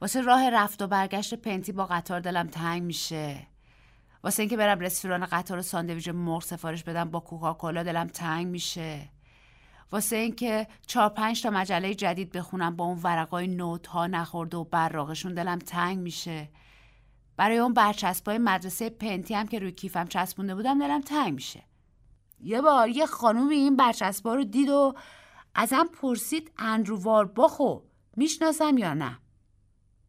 [0.00, 3.46] واسه راه رفت و برگشت پنتی با قطار دلم تنگ میشه.
[4.24, 9.08] واسه اینکه برم رستوران قطار و ساندویچ مرغ سفارش بدم با کوکاکولا دلم تنگ میشه.
[9.92, 14.64] واسه اینکه چهار پنج تا مجله جدید بخونم با اون ورقای نوت ها نخورده و
[14.64, 16.48] براغشون دلم تنگ میشه.
[17.36, 21.62] برای اون برچسبای مدرسه پنتی هم که روی کیفم چسبونده بودم دلم تنگ میشه.
[22.40, 24.94] یه بار یه خانومی این برچسبا رو دید و
[25.54, 27.80] ازم پرسید اندرو وارباخو
[28.16, 29.18] می‌شناسم یا نه؟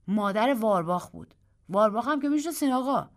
[0.08, 1.36] مادر وارباخ بود.
[1.70, 3.10] وارباخ هم که می‌شناسین آقا.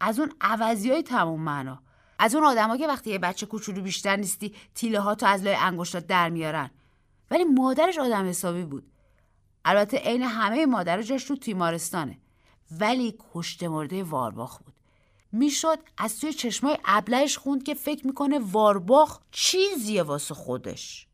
[0.00, 1.82] از اون عوضی های تموم معنا.
[2.18, 5.54] از اون آدما که وقتی یه بچه کوچولو بیشتر نیستی تیله ها تو از لای
[5.54, 6.70] انگشتات در میارن.
[7.30, 8.92] ولی مادرش آدم حسابی بود.
[9.64, 12.18] البته عین همه مادر جاش تو تیمارستانه.
[12.80, 14.74] ولی کشت مرده وارباخ بود.
[15.32, 21.06] می‌شد از توی چشمای ابلهش خوند که فکر می‌کنه وارباخ چیزیه واسه خودش.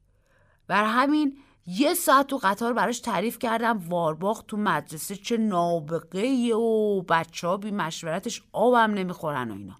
[0.67, 7.03] بر همین یه ساعت تو قطار براش تعریف کردم وارباخ تو مدرسه چه نابغه و
[7.03, 9.77] بچه ها بی مشورتش آبم نمی‌خورن و اینا.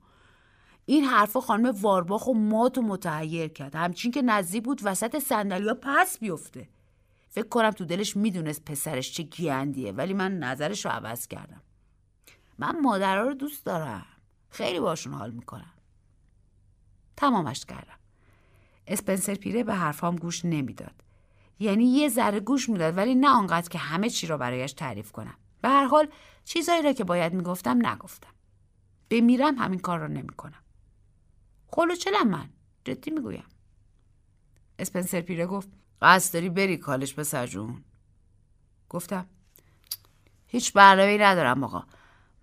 [0.93, 3.75] این حرفا خانم وارباخ و مات و متحیر کرد.
[3.75, 6.69] همچین که نزدیک بود وسط سندلیا پس بیفته.
[7.29, 11.63] فکر کنم تو دلش می‌دونست پسرش چه گیندیه ولی من نظرش رو عوض کردم.
[12.59, 14.07] من مادرها رو دوست دارم.
[14.51, 15.73] خیلی باشون حال می‌کنم.
[17.17, 17.99] تمامش کردم.
[18.87, 20.95] اسپنسر پیره به حرفام گوش نمی‌داد.
[21.59, 25.35] یعنی یه ذره گوش می‌داد ولی نه آنقدر که همه چی رو برایش تعریف کنم.
[25.63, 26.09] به هر حال
[26.45, 28.33] چیزایی را که باید می‌گفتم نگفتم.
[29.11, 30.62] بمیرم همین کار رو نمی‌کنم.
[32.01, 32.49] چلم من
[32.85, 33.45] جدی می‌گویم.
[34.79, 35.69] اسپنسر پیره گفت
[36.03, 37.85] قصد داری بری کالش پسر جون؟
[38.89, 39.27] گفتم
[40.47, 41.85] هیچ برنامه‌ای ندارم آقا.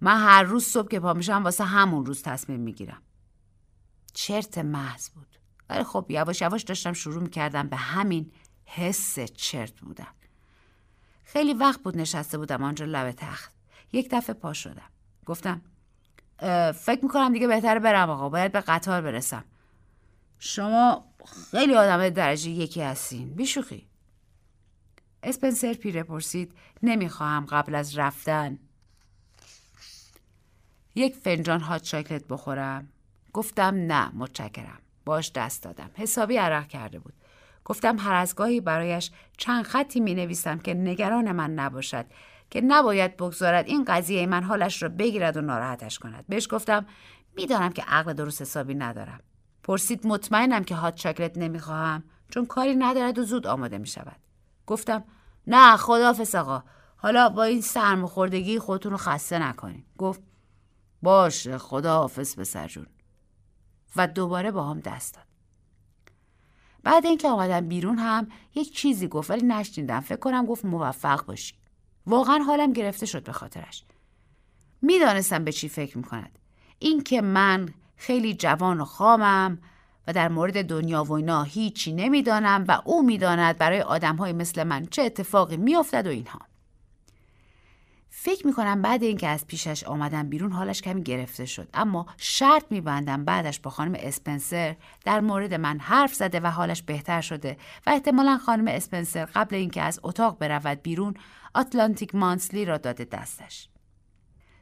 [0.01, 3.01] من هر روز صبح که پا میشم واسه همون روز تصمیم می‌گیرم.
[4.13, 5.27] چرت محض بود.
[5.69, 8.31] ولی خب یواش یواش داشتم شروع می‌کردم به همین
[8.65, 10.13] حس چرت بودن.
[11.23, 13.53] خیلی وقت بود نشسته بودم آنجا لب تخت.
[13.93, 14.89] یک دفعه پا شدم.
[15.25, 15.61] گفتم
[16.71, 18.29] فکر می‌کنم دیگه بهتره برم آقا.
[18.29, 19.43] باید به قطار برسم.
[20.39, 21.05] شما
[21.51, 23.33] خیلی آدم درجه یکی هستین.
[23.33, 23.87] بیشوخی.
[25.23, 26.53] اسپنسر پیره پرسید.
[26.83, 28.59] نمی‌خواهم قبل از رفتن.
[30.95, 32.87] یک فنجان هات چاکلت بخورم.
[33.33, 34.79] گفتم نه متشکرم.
[35.05, 35.91] باش دست دادم.
[35.93, 37.13] حسابی عرق کرده بود.
[37.65, 42.05] گفتم هر از گاهی برایش چند خطی می نویسم که نگران من نباشد.
[42.49, 46.25] که نباید بگذارد این قضیه من حالش را بگیرد و ناراحتش کند.
[46.29, 46.85] بهش گفتم
[47.35, 49.19] می‌دانم که عقل درست حسابی ندارم.
[49.63, 54.15] پرسید مطمئنم که هات چاکلت نمی‌خواهم چون کاری ندارد و زود آماده می شود
[54.67, 55.03] گفتم
[55.47, 56.63] نه خداحافظ آقا.
[56.97, 60.21] حالا با این سرماخوردگی خودتون رو خسته نکنید گفت
[61.01, 62.85] باشه خداحافظ پسر جون.
[63.95, 65.25] و دوباره با هم دست داد.
[66.83, 69.99] بعد اینکه آمدم بیرون هم یک چیزی گفت ولی نشنیدم.
[69.99, 71.58] فکر کنم گفت موفق باشی.
[72.09, 73.83] واقعا حالم گرفته شد به خاطرش.
[74.81, 76.39] می‌دانستم به چی فکر می‌کند.
[76.79, 79.59] اینکه من خیلی جوان و خامم
[80.07, 84.85] و در مورد دنیا و اینا هیچی نمی‌دانم و او می‌داند برای آدمهای مثل من
[84.85, 86.39] چه اتفاقی میافتد و اینها.
[88.09, 91.69] فکر می‌کنم بعد اینکه از پیشش آمدم بیرون حالش کمی گرفته شد.
[91.73, 97.21] اما شرط میبندم بعدش با خانم اسپنسر در مورد من حرف زده و حالش بهتر
[97.21, 101.13] شده و احتمالا خانم اسپنسر قبل اینکه از اتاق برود بیرون
[101.53, 103.69] آتلانتیک مانسلی را داده دستش.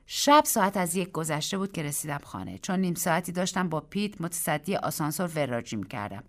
[0.05, 2.57] شب ساعت از یک گذشته بود که رسیدم خانه.
[2.57, 6.23] چون نیم ساعتی داشتم با پیت متصدی آسانسور وراجی می‌کردم.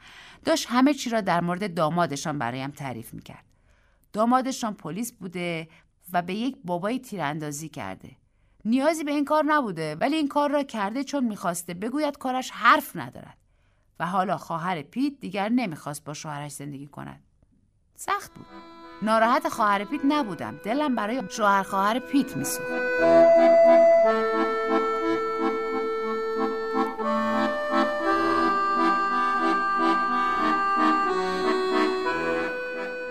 [0.44, 3.44] داشت همه چی را در مورد دامادشان برایم تعریف می‌کرد.
[4.12, 5.68] دامادشان پلیس بوده
[6.12, 8.10] و به یک بابای تیراندازی کرده.
[8.64, 12.96] نیازی به این کار نبوده ولی این کار را کرده چون می‌خواسته بگوید کارش حرف
[12.96, 13.38] ندارد.
[14.00, 17.22] و حالا خواهر پیت دیگر نمی‌خواست با شوهرش زندگی کند.
[17.94, 18.46] سخت بود.
[19.02, 20.60] ناراحت خواهر پیت نبودم.
[20.64, 22.68] دلم برای شوهر خواهر پیت میسوخت.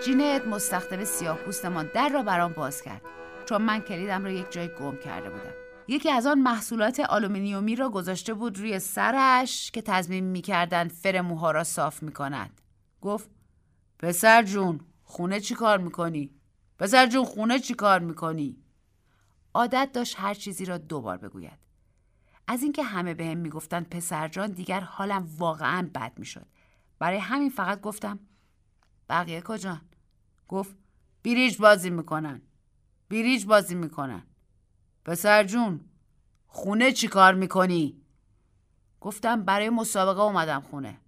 [0.08, 3.02] جینت مستخدم سیاه پوستمان در را برام باز کرد.
[3.46, 5.52] چون من کلیدم را یک جای گم کرده بودم.
[5.88, 11.50] یکی از آن محصولات آلومینیومی را گذاشته بود روی سرش که تضمین می‌کردند فر موها
[11.50, 12.60] را صاف می‌کند.
[13.00, 13.30] گفت
[13.98, 16.30] پسر جون خونه چی کار می‌کنی؟
[16.78, 18.56] پسر جون خونه چی کار می‌کنی؟
[19.54, 21.58] عادت داشت هر چیزی را دوبار بگوید.
[22.46, 26.46] از اینکه همه به هم می‌گفتند پسر جان دیگر حالم واقعا بد می‌شد.
[26.98, 28.18] برای همین فقط گفتم
[29.08, 29.80] بقیه کجان
[30.48, 30.76] گفت
[31.22, 32.42] بیریج بازی می‌کنن.
[33.08, 34.22] بیریج بازی می‌کنن.
[35.04, 35.80] پسر جون
[36.46, 38.02] خونه چی کار می‌کنی؟
[39.00, 41.00] گفتم برای مسابقه اومدم خونه.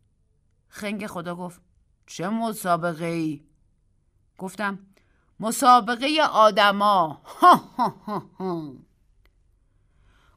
[0.68, 1.60] خنگ خدا گفت
[2.06, 3.44] چه مسابقه ای؟
[4.38, 4.78] گفتم
[5.40, 7.22] مسابقه آدما.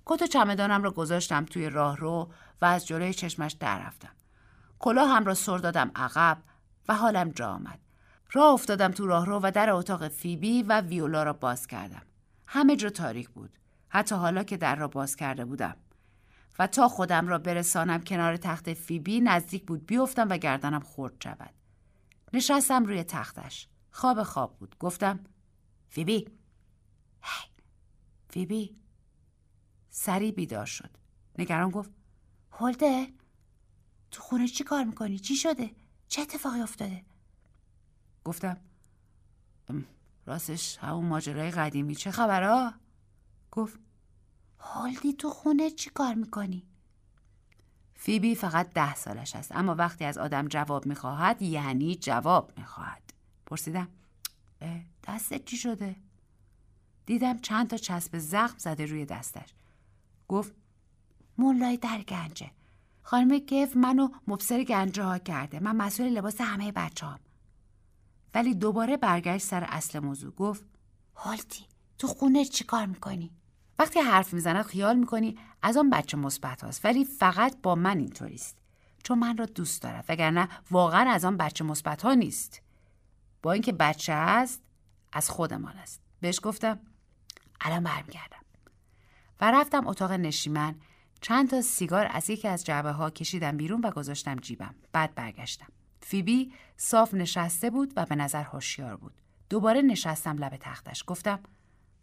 [0.06, 4.12] کت و چمدانم را گذاشتم توی راهرو و از جلوی چشمش در رفتم.
[4.80, 6.44] کلاه هم را سر دادم عقب
[6.88, 7.80] و حالم جا آمد.
[8.34, 12.02] راه افتادم تو راهرو و در اتاق فیبی و ویولا را باز کردم.
[12.48, 13.60] همه جا تاریک بود.
[13.90, 15.76] حتی حالا که در را باز کرده بودم.
[16.60, 21.54] و تا خودم را برسانم کنار تخت فیبی نزدیک بود بیفتم و گردنم خورد شود.
[22.34, 23.68] نشستم روی تختش.
[23.92, 24.76] خواب خواب بود.
[24.80, 25.20] گفتم
[25.90, 26.28] فیبی.
[27.22, 27.50] هی
[28.30, 28.76] فیبی.
[29.90, 30.90] سری بیدار شد.
[31.40, 31.92] نگران گفت
[32.52, 33.08] هولده؟
[34.12, 35.72] تو خونه چی کار می‌کنی؟ چی شده؟
[36.08, 37.04] چه اتفاقی افتاده؟
[38.26, 38.58] گفتم
[40.26, 42.74] راستش همون ماجرای قدیمی چه خبرها؟
[43.52, 43.80] گفت
[44.60, 46.64] هولدی تو خونه چی کار می‌کنی؟
[47.96, 53.14] فیبی فقط ده سالش است اما وقتی از آدم جواب می‌خواهد یعنی جواب می‌خواهد
[53.46, 53.88] پرسیدم
[55.08, 55.96] دستت چی شده؟
[57.06, 59.54] دیدم چند تا چسب زخم زده روی دستش
[60.28, 60.54] گفت
[61.38, 62.52] مولای در گنجه
[63.02, 67.20] خانم گف منو مبصر گنجه ها کرده من مسئول لباس همه بچه هم.
[68.34, 70.32] ولی دوباره برگشت سر اصل موضوع.
[70.32, 70.66] گفت
[71.16, 71.66] هالتی
[71.98, 73.32] تو خونه چی کار می‌کنی؟
[73.80, 78.58] وقتی حرف می‌زند خیال می‌کنی از آن بچه مثبت هاست ولی فقط با من اینطوریست.
[79.04, 82.62] چون من را دوست دارد وگرنه واقعا از آن بچه مثبت ها نیست.
[83.42, 84.62] با اینکه بچه هست
[85.14, 86.02] از خودمان است.
[86.22, 86.80] بهش گفتم
[87.62, 88.38] الان برمیگردم.
[89.42, 90.76] و رفتم اتاق نشیمن.
[91.22, 94.76] چند تا سیگار از یکی از جعبه ها کشیدم بیرون و گذاشتم جیبم.
[94.92, 95.68] بعد برگشتم.
[96.04, 99.14] فیبی صاف نشسته بود و به نظر هوشیار بود.
[99.50, 101.04] دوباره نشستم لب تختش.
[101.08, 101.40] گفتم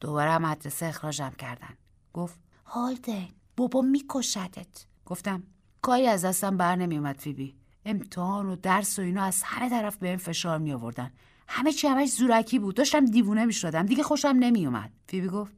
[0.01, 1.74] دوباره مدرسه اخراجم کردن.
[2.12, 4.86] گفت هالده بابا میکشدت.
[5.07, 5.42] گفتم
[5.82, 7.57] کاری از دستم بر نمیومد فیبی.
[7.84, 11.11] امتحان و درس و اینا از همه طرف به این فشار می آوردن
[11.48, 12.74] همه چی همش زورکی بود.
[12.74, 15.53] داشتم دیوونه می شدم دیگه خوشم نمی اومد فیبی گفت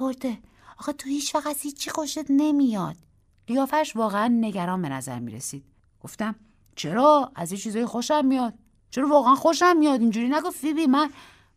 [0.00, 0.38] هرده
[0.78, 2.96] آخه تو هیچ وقت از هیچی خوشت نمیاد.
[3.46, 5.64] قیافش واقعا نگران به نظر می رسید
[6.00, 6.34] گفتم
[6.76, 8.54] چرا؟ از این چیزای خوشم میاد.
[8.90, 10.86] چرا واقعا خوشم میاد؟ اینجوری نگفت فیبی.
[10.86, 11.10] من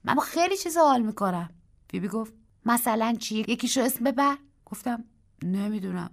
[0.04, 1.50] من خیلی چیزا حال می‌کنم.
[1.90, 2.34] فیبی گفت
[2.66, 4.38] مثلا چی؟ یکیشو اسم ببر.
[4.66, 5.04] گفتم
[5.44, 6.10] نمی‌دونم.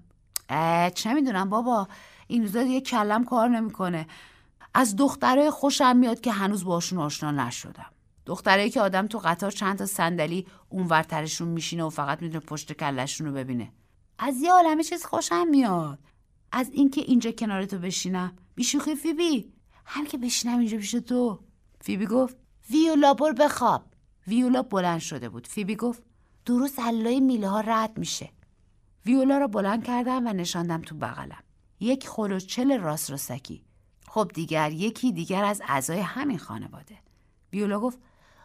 [0.95, 1.89] چه می‌دونم بابا؟
[2.27, 4.07] این روزا دیگه کلم کار نمی‌کنه.
[4.75, 7.91] از دخترای خوشم میاد که هنوز باشون آشنا نشدم.
[8.27, 13.27] دخترایی که آدم تو قطار چند تا صندلی اونورترشون میشینه و فقط می‌تونه پشت کلشون
[13.27, 13.73] رو ببینه.
[14.19, 15.99] از یه عالمه چیز خوشم میاد.
[16.53, 18.37] از اینکه اینجا کنار تو بشینم.
[18.55, 19.53] بیشوخی فیبی؟
[19.85, 21.41] هم که بشینم اینجا پیش تو.
[21.81, 22.37] فیبی گفت
[22.71, 23.85] ویولا بر بخواب.
[24.27, 25.47] ویولا بلند شده بود.
[25.47, 26.03] فیبی گفت
[26.47, 28.31] درست علای میله ها رد میشه.
[29.07, 31.43] ویولا را بلند کردم و نشاندم تو بغلم.
[31.81, 33.63] یک خلوچل راست رستکی
[34.09, 36.99] خب دیگر یکی دیگر از اعضای همین خانواده.
[37.53, 37.99] ویولا گفت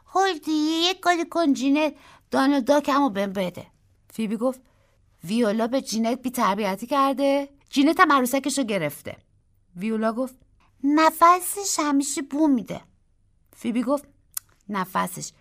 [0.08, 0.52] هولدی
[0.90, 1.94] یک کاری کن جینت
[2.32, 3.68] دانلد داکمو بهم بده.
[4.10, 4.62] فیبی گفت
[5.24, 9.18] ویولا به جینت بی تربیتی کرده؟ جینت هم عروسکش رو گرفته.
[9.76, 10.36] ویولا گفت
[10.84, 12.82] نفسش همیشه بو میده.
[13.56, 14.06] فیبی گفت
[14.70, 15.32] نفسش.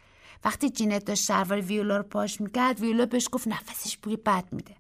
[0.45, 4.77] وقتی جینت داشت شلوار ویولا رو پاش می‌کرد ویولا بهش گفت نفسش بوی بد میده.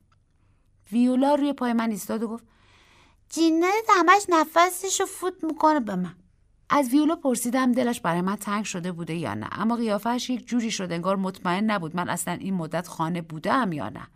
[0.92, 2.44] ویولا روی پای من ایستاد و گفت
[3.28, 6.14] جینت همش نفسش رو فوت می‌کنه به من.
[6.70, 9.48] از ویولا پرسیدم دلش برای من تنگ شده بوده یا نه.
[9.52, 13.88] اما قیافش یک جوری شد انگار مطمئن نبود من اصلا این مدت خانه بودم یا
[13.88, 14.08] نه.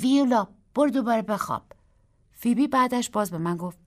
[0.00, 1.75] ویولا برو دوباره بخواب.
[2.46, 3.78] فیبی بعدش باز به من گفت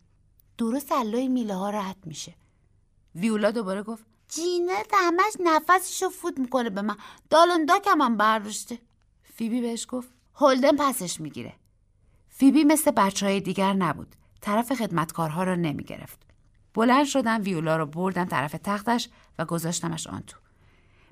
[0.58, 2.36] درست علای میله ها رد میشه
[3.16, 6.96] ویولا دوباره گفت جینت همش نفسش رو فوت می‌کنه به من
[7.68, 8.78] داکم هم برداشته
[9.24, 11.54] فیبی بهش گفت هولدن پسش می‌گیره
[12.30, 16.20] فیبی مثل بچه های دیگر نبود طرف خدمتکارها را نمی گرفت.
[16.74, 20.38] بلند شدم ویولا رو بردم طرف تختش و گذاشتمش آن تو.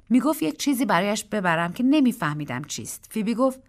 [0.10, 3.08] می گفت یک چیزی برایش ببرم که نمیفهمیدم چیست.
[3.10, 3.60] فیبی گفت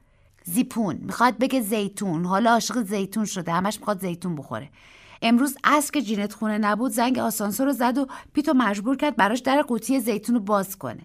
[0.48, 0.96] زیپون.
[0.96, 2.24] می‌خواد بگه زیتون.
[2.24, 3.52] حالا عاشق زیتون شده.
[3.52, 4.70] همش می‌خواد زیتون بخوره.
[5.22, 6.92] امروز از که جینت خونه نبود.
[6.92, 11.02] زنگ آسانسور رو زد و پیتو مجبور کرد براش در قوطی زیتون رو باز کنه.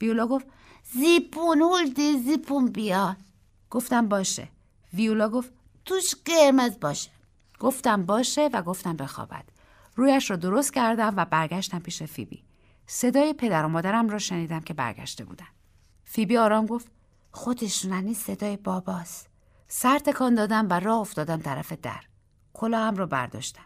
[0.00, 0.46] ویولا گفت
[0.92, 3.16] زیپون هولدی زیپون بیا.
[3.70, 4.48] گفتم باشه.
[4.94, 5.52] ویولا گفت
[5.84, 7.10] توش قرمز باشه.
[7.58, 9.44] گفتم باشه و گفتم بخوابد.
[9.96, 12.42] رویش را درست کردم و برگشتم پیش فیبی.
[12.86, 15.46] صدای پدر و مادرم را شنیدم که برگشته بودن.
[16.04, 16.97] فیبی آرام گفت
[17.30, 19.28] خودشونن صدای باباست.
[19.68, 22.00] سر تکان دادم و راه افتادم طرف در.
[22.52, 23.64] کلاهم رو برداشتم.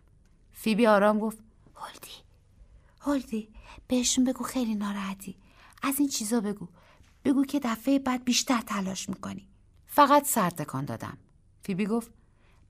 [0.52, 1.38] فیبی آرام گفت
[1.74, 2.22] هولدی
[3.00, 3.48] هولدی
[3.88, 5.36] بهشون بگو خیلی ناراحتی.
[5.82, 6.68] از این چیزا بگو.
[7.24, 9.48] بگو که دفعه بعد بیشتر تلاش می‌کنی.
[9.86, 11.18] فقط سر تکان دادم.
[11.62, 12.10] فیبی گفت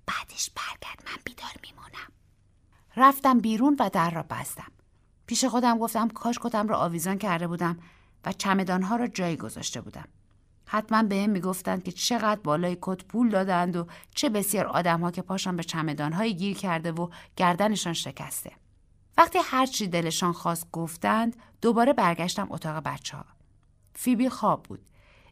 [0.07, 2.13] بعدش برگرد من بیدار میمونم.
[2.97, 4.73] رفتم بیرون و در را بستم.
[5.27, 7.79] پیش خودم گفتم کاش کتم را آویزان کرده بودم
[8.25, 10.09] و چمدانها را جایی گذاشته بودم.
[10.67, 15.23] حتما به هم می‌گفتند که چقدر بالای کت پول دادند و چه بسیار آدمها که
[15.23, 18.53] پاشان به چمدانهایی گیر کرده و گردنشان شکسته
[19.19, 23.25] وقتی هر چی دلشان خواست گفتند دوباره برگشتم اتاق بچه ها.
[23.95, 24.81] فیبی خواب بود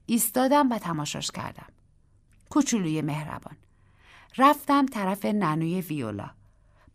[0.07, 1.67] ایستادم و تماشاش کردم
[2.51, 3.57] کوچولوی مهربان
[4.39, 6.31] رفتم طرف ننوی ویولا.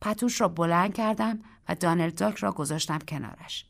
[0.01, 3.65] پتوش را بلند کردم و دانل داک را گذاشتم کنارش.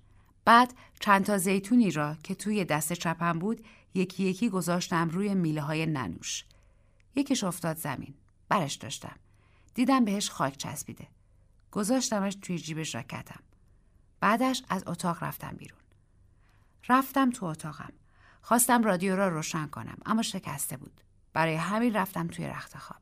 [0.46, 5.62] بعد چند تا زیتونی را که توی دست چپم بود یکی یکی گذاشتم روی میله
[5.62, 6.46] های ننوش.
[7.16, 8.14] یکیش افتاد زمین.
[8.50, 9.16] برش داشتم.
[9.74, 11.08] دیدم بهش خاک چسبیده.
[11.72, 13.40] گذاشتمش توی جیب ژاکتم.
[14.20, 15.80] بعدش از اتاق رفتم بیرون.
[16.90, 17.94] رفتم تو اتاقم.
[18.42, 21.02] خواستم رادیو را روشن کنم اما شکسته بود.
[21.34, 23.02] برای همین رفتم توی رخت خواب.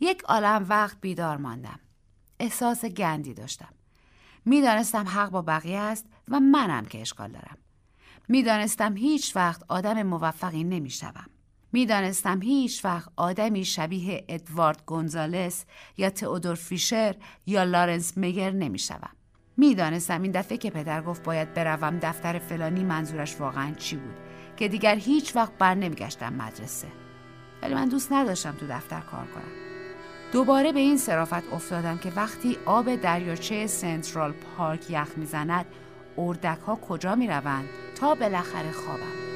[0.00, 1.80] یک عالم وقت بیدار ماندم.
[2.38, 3.74] احساس گندی داشتم.
[4.44, 7.58] می‌دانستم حق با بقیه است و منم که اشکال دارم.
[8.28, 11.26] می‌دانستم هیچ وقت آدم موفقی نمی‌شوم.
[11.72, 15.64] می‌دانستم هیچ وقت آدمی شبیه ادوارد گونزالس
[15.96, 17.16] یا تئودور فیشر
[17.46, 19.10] یا لارنس میگر نمی‌شوم.
[19.56, 24.14] می‌دانستم این دفعه که پدر گفت باید بروم دفتر فلانی منظورش واقعا چی بود
[24.56, 26.88] که دیگر هیچ وقت بر نمیگشتم مدرسه.
[27.62, 29.52] ولی من دوست نداشتم تو دفتر کار کنم.
[30.32, 35.66] دوباره به این صرافت افتادم که وقتی آب دریاچه سنترال پارک یخ می‌زند
[36.18, 39.33] اردک ها کجا می روند تا بالاخره خوابم.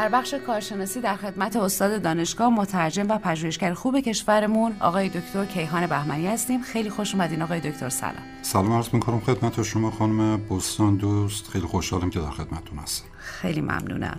[0.00, 5.86] در بخش کارشناسی در خدمت استاد دانشگاه مترجم و پژوهشگر خوب کشورمون آقای دکتر کیهان
[5.86, 6.62] بهمنی هستیم.
[6.62, 8.22] خیلی خوش اومدین آقای دکتر سلام.
[8.42, 11.48] سلام عرض می‌کنم خدمت شما خانم بستان دوست.
[11.48, 13.04] خیلی خوشحالم که در خدمتتون هستم.
[13.18, 14.18] خیلی ممنونم.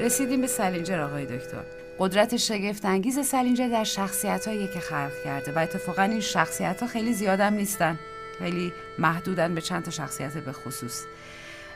[0.00, 1.62] رسیدیم به سلینجر آقای دکتر.
[1.98, 6.86] قدرت شگفت انگیز سلینجر در شخصیت هایی که خلق کرده و اتفاقا این شخصیت ها
[6.86, 7.98] خیلی زیادم نیستن.
[8.38, 11.02] خیلی محدودن به چند تا شخصیت به خصوص.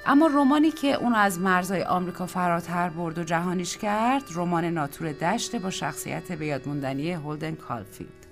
[0.07, 5.57] اما رمانی که اون از مرزهای آمریکا فراتر برد و جهانیش کرد رمان ناتور دشت
[5.57, 8.27] با شخصیت به یادموندنی هولدن کالفیلد.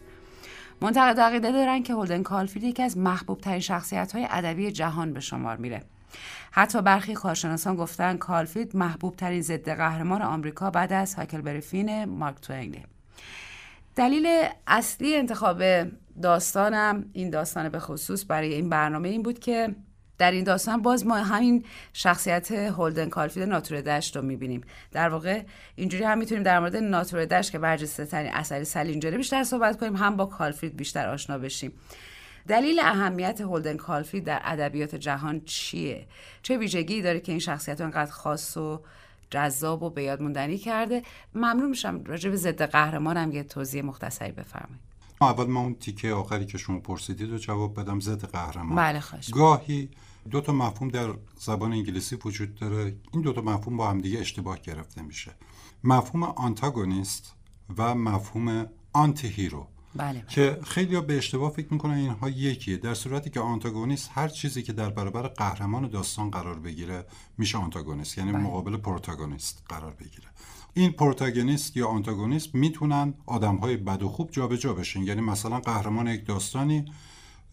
[0.81, 5.21] منتقد عقیده دارن که هولدن کالفیلد یکی از محبوب ترین شخصیت های ادبی جهان به
[5.21, 5.83] شمار میره.
[6.51, 12.05] حتی برخی کارشناسان گفتن کالفیلد محبوب ترین ضد قهرمان آمریکا بعد از هاکل بری فین
[12.05, 12.85] مارک توینه
[13.97, 15.63] دلیل اصلی انتخاب
[16.23, 19.75] داستانم این داستان به خصوص برای این برنامه این بود که
[20.19, 24.61] در این داستان باز ما همین شخصیت هولدن کالفیلد ناتور دشت رو می‌بینیم.
[24.93, 25.43] در واقع
[25.75, 29.97] اینجوری هم می‌تونیم در مورد ناتور دشت که برجسته ترین اثر سلینجره بیشتر صحبت کنیم
[29.97, 31.73] هم با کالفیلد بیشتر آشنا بشیم.
[32.49, 36.07] دلیل اهمیت هولدن کالفیلد در ادبیات جهان چیه؟
[36.43, 38.81] چه ویژگی داره که این شخصیت انقدر خاص و
[39.31, 41.03] جذاب و به یاد موندنی کرده؟
[41.35, 44.93] ممنون میشم راجع به ضد قهرمانم یه توضیح مختصری بفرمایید.
[45.21, 48.77] اول ما اون تیکه آخری که شما پرسیدید رو جواب بدم ضد قهرمان.
[48.77, 49.91] بله خواهش گاهی
[50.31, 52.97] دو تا مفهوم در زبان انگلیسی وجود داره.
[53.13, 55.33] این دو تا مفهوم با هم دیگه اشتباه گرفته میشه.
[55.85, 57.35] مفهوم آنتاگونیست
[57.79, 60.25] و مفهوم آنتی هیرو بله, بله.
[60.29, 62.77] که خیلی به اشتباه فکر می‌کنن اینها یکیه.
[62.77, 67.07] در صورتی که آنتاگونیست هر چیزی که در برابر قهرمان داستان قرار بگیره
[67.39, 68.43] میشه آنتاگونیست یعنی بله.
[68.43, 70.29] مقابل پروتاگونیست قرار بگیره.
[70.75, 75.03] این پروتاگونیست یا آنتاگونیست می‌تونن آدم های بد و خوب جابجا بشن.
[75.03, 76.85] یعنی مثلا قهرمان یک داستانی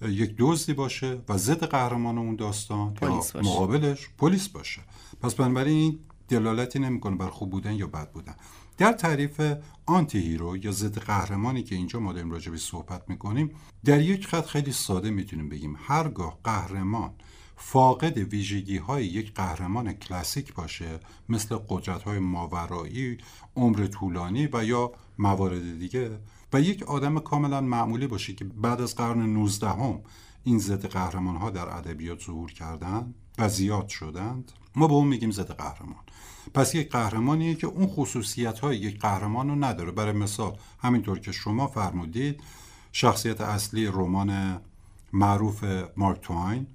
[0.02, 4.82] یک دزدی باشه و ضد قهرمان اون داستان یا مقابلش پلیس باشه.
[5.22, 8.36] پس بنابراین این دلالتی نمی‌کنه بر خوب بودن یا بد بودن.
[8.80, 9.41] در تعریف
[9.86, 13.51] anti-hero یا ضد قهرمانی که اینجا ما داریم راجبش صحبت می‌کنیم
[13.86, 17.13] در یک خط خیلی ساده می‌تونیم بگیم هرگاه قهرمان
[17.55, 20.99] فاقد ویژگی های یک قهرمان کلاسیک باشه
[21.30, 23.17] مثل قدرت های ماورایی،
[23.55, 26.19] عمر طولانی و یا موارد دیگه
[26.53, 30.01] و یک آدم کاملا معمولی باشه که بعد از قرن 19 هم
[30.43, 34.51] این ضد قهرمان ها در ادبیات ظهور کردن و زیاد شدند.
[34.75, 36.03] ما به اون میگیم ضد قهرمان.
[36.54, 39.91] پس یک قهرمانیه که اون خصوصیت های یک قهرمان رو نداره.
[39.91, 42.41] برای مثال همینطور که شما فرمودید
[42.91, 44.62] شخصیت اصلی رمان
[45.14, 45.64] معروف
[45.97, 46.68] مارک توین.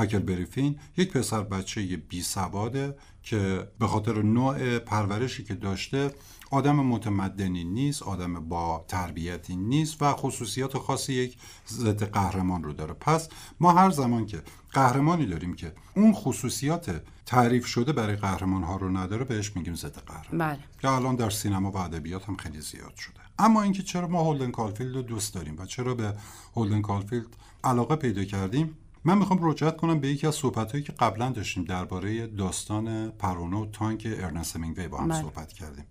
[0.00, 6.10] هاکل بری فین یک پسر بچه بی سواده که به خاطر نوع پرورشی که داشته
[6.50, 11.36] آدم متمدنی نیست آدم با تربیتی نیست و خصوصیات خاص یک
[11.68, 12.92] ضد قهرمان رو داره.
[12.92, 13.28] پس
[13.60, 14.42] ما هر زمان که
[14.72, 19.98] قهرمانی داریم که اون خصوصیات تعریف شده برای قهرمان ها رو نداره بهش میگیم ضد
[20.06, 20.48] قهرمان.
[20.48, 20.58] بله.
[20.80, 23.20] که الان در سینما و ادبیات هم خیلی زیاد شده.
[23.38, 26.14] اما اینکه چرا ما هولدن کالفیلد رو دوست داریم و چرا به
[26.56, 31.30] هولدن کالفیلد علاقه پیدا کردیم؟ من می‌خوام رجوع کنم به یکی از صحبت که قبلا
[31.30, 35.22] داشتیم درباره داستان پروانه و تانک ارنست همینگوی با هم بله.
[35.22, 35.84] صحبت کردیم.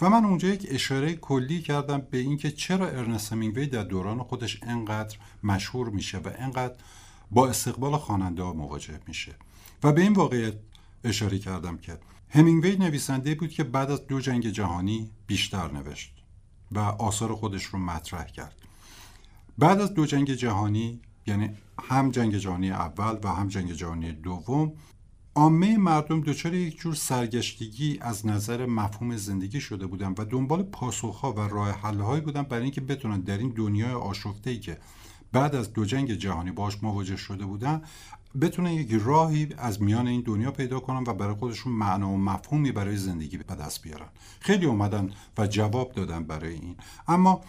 [0.00, 4.62] و من اونجا یک اشاره کلی کردم به اینکه چرا ارنست همینگوی در دوران خودش
[4.62, 6.74] انقدر مشهور میشه و انقدر
[7.30, 9.34] با استقبال خواننده ها مواجه میشه.
[9.82, 10.54] و به این واقعیت
[11.04, 16.14] اشاره کردم که همینگوی نویسنده‌ای بود که بعد از دو جنگ جهانی بیشتر نوشت
[16.72, 18.54] و آثار خودش رو مطرح کرد.
[19.58, 21.50] بعد از دو جنگ جهانی یعنی
[21.82, 24.72] هم جنگ جهانی اول و هم جنگ جهانی دوم.
[25.34, 31.32] عامه مردم دچار یک جور سرگشتگی از نظر مفهوم زندگی شده بودن و دنبال پاسخها
[31.32, 34.78] و راه حلهایی بودن برای اینکه بتونن در این دنیای آشفته ای که
[35.32, 37.82] بعد از دو جنگ جهانی باش مواجه شده بودن
[38.40, 42.72] بتونن یک راهی از میان این دنیا پیدا کنن و برای خودشون معنا و مفهومی
[42.72, 44.08] برای زندگی به دست بیارن.
[44.40, 46.76] خیلی اومدن و جواب دادن برای این.
[47.08, 47.40] اما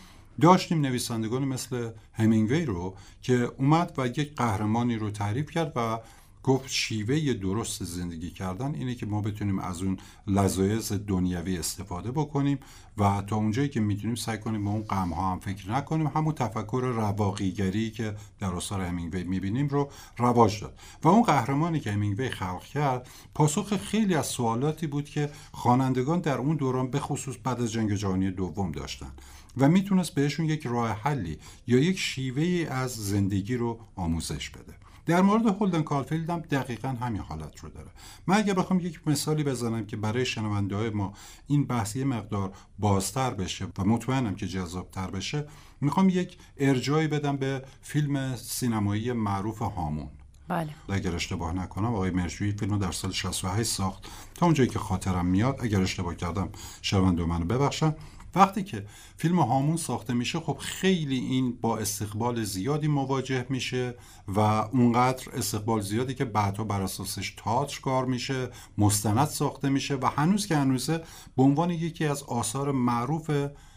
[0.41, 5.99] داشتیم نویسندگان مثل همینگوی رو که اومد و یک قهرمانی رو تعریف کرد و
[6.43, 12.59] گفت شیوه درست زندگی کردن اینه که ما بتونیم از اون لذایز دنیوی استفاده بکنیم
[12.97, 16.33] و تا اونجایی که می‌تونیم سعی کنیم به اون غم ها هم فکر نکنیم همون
[16.33, 20.79] تفکر رواقیگری که در آثار همینگوی می‌بینیم رو رواج داد.
[21.03, 26.37] و اون قهرمانی که همینگوی خلق کرد پاسخ خیلی از سوالاتی بود که خوانندگان در
[26.37, 29.11] اون دوران به خصوص بعد از جنگ جهانی دوم داشتن.
[29.59, 31.37] و می‌تونست بهشون یک راه حلی
[31.67, 34.73] یا یک شیوه از زندگی رو آموزش بده.
[35.05, 37.91] در مورد هولدن کالفیلد هم دقیقا همین حالت رو داره.
[38.27, 41.13] من اگر بخوام یک مثالی بزنم که برای شنونده های ما
[41.47, 45.47] این بحث یه مقدار بازتر بشه و مطمئنم که جذابتر بشه
[45.81, 50.09] می‌خوام یک ارجاعی بدم به فیلم سینمایی معروف هامون.
[50.47, 50.69] بله.
[50.89, 54.03] اگر اشتباه نکنم آقای مهرجویی فیلم در سال 68 ساخت.
[54.35, 56.49] تا اونجایی که خاطرم میاد اگر اشتباه کردم
[56.81, 57.95] شنونده منو ببخشن.
[58.35, 58.85] وقتی که
[59.17, 63.95] فیلم هامون ساخته میشه خب خیلی این با استقبال زیادی مواجه میشه
[64.27, 67.35] و اونقدر استقبال زیادی که بعدها بر اساسش
[67.81, 71.03] کار میشه مستند ساخته میشه و هنوز که هنوزه
[71.37, 73.31] به عنوان یکی از آثار معروف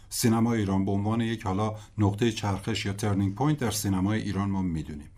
[0.09, 4.61] سینما ایران به عنوان یک حالا نقطه چرخش یا turning point در سینمای ایران ما
[4.61, 5.09] می‌دونیم.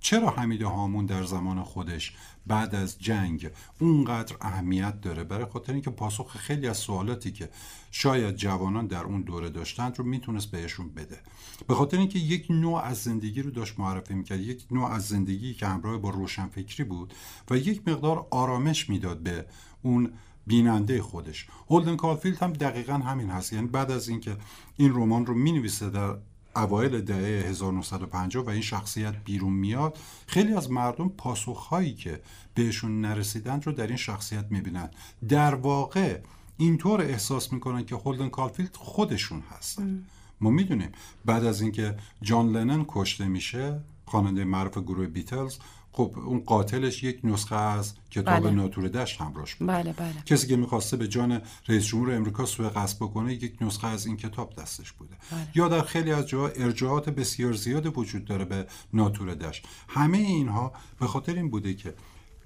[0.00, 2.14] چرا حمید هامون در زمان خودش
[2.46, 7.48] بعد از جنگ اونقدر اهمیت داره؟ برای خاطر اینکه پاسخ خیلی از سوالاتی که
[7.96, 11.18] شاید جوانان در اون دوره داشتند رو می‌تونست بهشون بده.
[11.68, 15.54] به خاطر اینکه یک نوع از زندگی رو داشت معرفی می‌کرد یک نوع از زندگی
[15.54, 17.14] که همراه با روشنفکری بود
[17.50, 19.46] و یک مقدار آرامش می‌داد به
[19.82, 20.12] اون
[20.46, 21.46] بیننده خودش.
[21.70, 23.52] هولدن کارفیلد هم دقیقا همین هست.
[23.52, 24.36] یعنی بعد از اینکه
[24.76, 26.16] این رمان رو می‌نویسه در
[26.56, 32.20] اوایل دهه 1950 و این شخصیت بیرون میاد خیلی از مردم پاسخهایی که
[32.54, 34.94] بهشون نرسیدند رو در این شخصیت می‌بینند
[35.28, 36.20] در واقع
[36.56, 40.04] اینطور احساس می‌کنن که هولدن کالفیلد خودشون هستن
[40.40, 40.92] ما می‌دونیم
[41.24, 45.58] بعد از اینکه جان لنن کشته میشه خواننده معروف گروه بیتلز
[45.92, 48.50] خب اون قاتلش یک نسخه از کتاب بله.
[48.50, 50.22] ناتور دشت همراهش بود بله بله.
[50.26, 54.16] کسی که می‌خواسته به جان رئیس جمهور امریکا سوء قصد بکنه یک نسخه از این
[54.16, 55.48] کتاب دستش بوده بله.
[55.54, 60.72] یا در خیلی از جاها ارجاعات بسیار زیاد وجود داره به ناتور دشت همه اینها
[61.00, 61.94] به خاطر این بوده که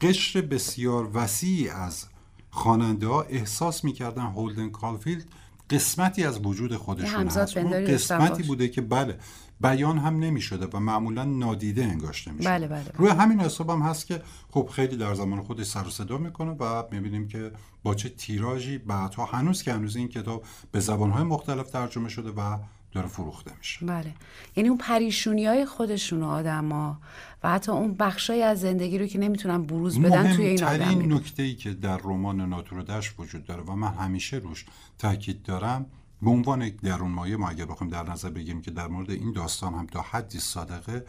[0.01, 2.07] قشر بسیار وسیعی از
[2.51, 5.25] خواننده ها احساس می‌کردن هولدن کالفیلد
[5.71, 7.57] قسمتی از وجود خودشون هست.
[7.57, 9.19] اون قسمتی بوده که بله
[9.61, 12.93] بیان هم نمی شده و معمولا نادیده انگاشته می بله بله, بله.
[12.95, 16.51] روی همین حساب هم هست که خب خیلی در زمان خودش سر و صدا می‌کنه
[16.51, 21.71] و می‌بینیم که با چه تیراژی بعدها هنوز که هنوز این کتاب به زبانهای مختلف
[21.71, 22.59] ترجمه شده و
[22.93, 23.87] داره فروخته میشه.
[23.87, 24.15] بله.
[24.57, 26.99] یعنی اون پریشونی های خودشون آدما
[27.43, 31.13] و حتی اون بخشای از زندگی رو که نمی‌تونن بروز بدن توی این آدم مهمترین
[31.13, 34.67] نکته ای که در رمان ناتورودش وجود داره و من همیشه روش
[34.99, 35.87] تاکید دارم
[36.23, 39.75] به عنوان درون مایه ما اگر بخوایم در نظر بگیریم که در مورد این داستان
[39.75, 41.05] هم تا حدی صادقه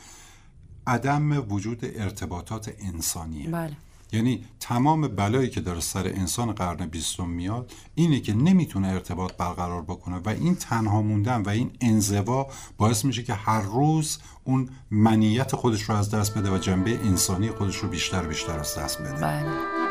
[0.88, 3.78] عدم وجود ارتباطات انسانیه بله.
[4.12, 9.82] یعنی تمام بلایی که داره سر انسان قرن بیستم میاد اینه که نمی‌تونه ارتباط برقرار
[9.82, 12.47] بکنه و این تنها موندن و این انزوا
[12.78, 17.49] باعث میشه که هر روز اون منیت خودش رو از دست بده و جنبه انسانی
[17.49, 19.89] خودش رو بیشتر بیشتر از دست بده بله.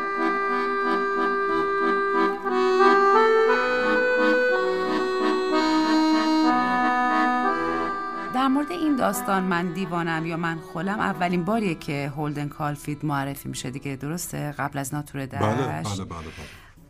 [8.99, 14.51] داستان من دیوانم یا من خولم اولین باریه که هولدن کالفیلد معرفی میشه دیگه درسته؟
[14.51, 15.41] قبل از ناتور دشت.
[15.41, 16.23] بله بله بله, بله.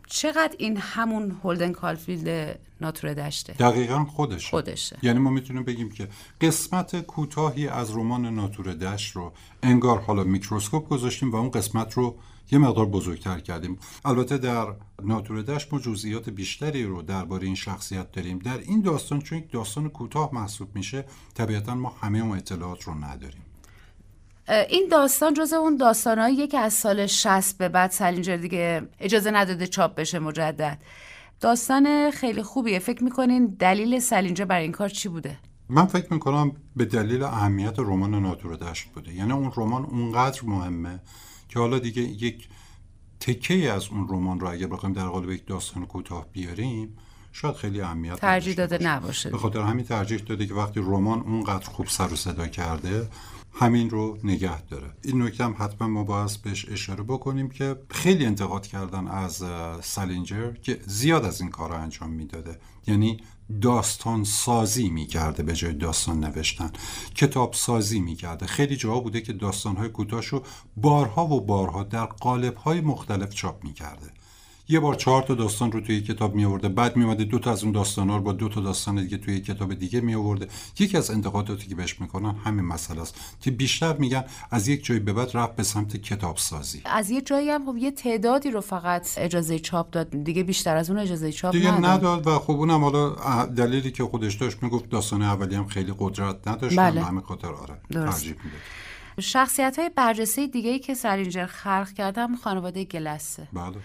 [0.07, 4.49] چقدر این همون هولدن کالفیلد ناتور دشته؟ دقیقا خودشه.
[4.49, 4.97] خودشه.
[5.01, 6.07] یعنی ما می‌تونیم بگیم که
[6.41, 9.33] قسمت کوتاهی از رمان ناتور دشت رو
[9.63, 12.15] انگار حالا میکروسکوپ گذاشتیم و اون قسمت رو
[12.51, 13.79] یه مقدار بزرگتر کردیم.
[14.05, 14.67] البته در
[15.03, 18.39] ناتوردش ما جزئیات بیشتری رو درباره این شخصیت داریم.
[18.39, 22.93] در این داستان چون یک داستان کوتاه محسوب میشه طبیعتا ما همه اون اطلاعات رو
[22.93, 23.41] نداریم.
[24.69, 29.67] این داستان جز اون داستانهایی که از سال 60 به بعد سلینجر دیگه اجازه نداده
[29.67, 30.77] چاپ بشه مجدد.
[31.39, 32.79] داستان خیلی خوبیه.
[32.79, 35.37] فکر می‌کنین دلیل سلینجر برای این کار چی بوده؟
[35.69, 39.13] من فکر می‌کنم به دلیل اهمیت رمان ناتوردشت بوده.
[39.13, 40.99] یعنی اون رمان اونقدر مهمه
[41.49, 42.47] که حالا دیگه یک
[43.19, 46.97] تکه از اون رمان رو اگر بخوایم در قالب یک داستان کوتاه بیاریم
[47.31, 49.29] شاید خیلی اهمیت ترجیح داده نباشه.
[49.29, 53.09] به خاطر همین ترجیح داده که وقتی رمان اونقدر خوب سر و صدا کرده
[53.53, 54.91] همین رو نگه داره.
[55.03, 59.43] این نکته هم حتما ما باید بهش اشاره بکنیم که خیلی انتقاد کردن از
[59.81, 62.59] سالینجر که زیاد از این کار رو انجام می‌داده.
[62.87, 63.17] یعنی
[63.61, 66.71] داستان سازی می‌کرده به جای داستان نوشتن.
[67.15, 68.45] کتاب سازی می‌کرده.
[68.45, 70.43] خیلی جاها بوده که داستانهای کوتاهشو
[70.77, 74.18] بارها و بارها در قالبهای مختلف چاپ می‌کرده.
[74.71, 77.63] یه بار چهار تا داستان رو توی کتاب می آورده بعد می دو تا از
[77.63, 80.47] اون داستانا رو با دو تا داستان دیگه توی کتاب دیگه می آورده
[80.79, 84.99] یکی از انتقاداتی که بهش می‌کنن همین مسئله است که بیشتر میگن از یک جایی
[84.99, 88.61] به بعد رفت به سمت کتاب سازی از یه جایی هم خب یه تعدادی رو
[88.61, 90.23] فقط اجازه چاپ داد.
[90.23, 93.15] دیگه بیشتر از اون اجازه چاپ دیگه نداد, نداد و خب اونم حالا
[93.45, 96.79] دلیلی که خودش داشت می‌گفت داستان اولی هم خیلی قدرت نداشت.
[96.79, 97.01] بله.
[97.01, 98.35] همین خاطر آره ترجیح
[99.19, 103.47] شخصیت های برجسته دیگه ای که سلینجر خلق کرده خانواده گلسه.
[103.53, 103.75] بله.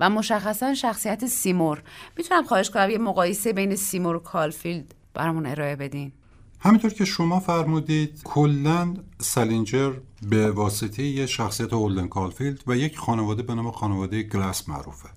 [0.00, 1.82] و مشخصا شخصیت سیمور
[2.16, 6.12] می‌تونم خواهش کنم یه مقایسه بین سیمور و کالفیلد برامون ارائه بدین.
[6.60, 9.92] همینطور که شما فرمودید کلا سالینجر
[10.22, 15.08] به واسطه یه شخصیت هولدن کالفیلد و یک خانواده به نام خانواده گلاس معروفه.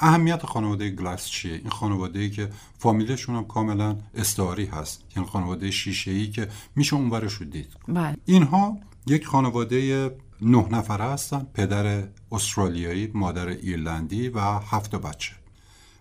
[0.00, 5.04] اهمیت خانواده گلاس چیه؟ این خانواده ای که فامیلشون هم کاملا استعاری هست.
[5.16, 7.68] یعنی خانواده شیشه ای که میشه اونورش رو دید.
[7.88, 8.16] بله.
[8.24, 10.10] اینها یک خانواده
[10.42, 15.32] نه نفره هستن پدر استرالیایی مادر ایرلندی و هفت بچه.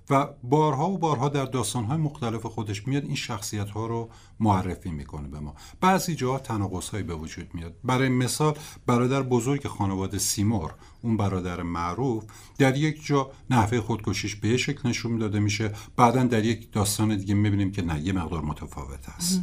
[0.10, 4.10] و بارها و بارها در داستانهای مختلف خودش میاد این شخصیت ها رو
[4.40, 5.56] معرفی می‌کنه به ما.
[5.82, 7.76] بعضی جاها تناقض هایی به وجود میاد.
[7.84, 12.24] برای مثال برادر بزرگ خانواده سیمور اون برادر معروف
[12.58, 15.74] در یک جا نحوه خودکشیش به شکل نشون داده میشه.
[15.96, 19.42] بعدا در یک داستان دیگه می‌بینیم که نه یه مقدار متفاوت هست.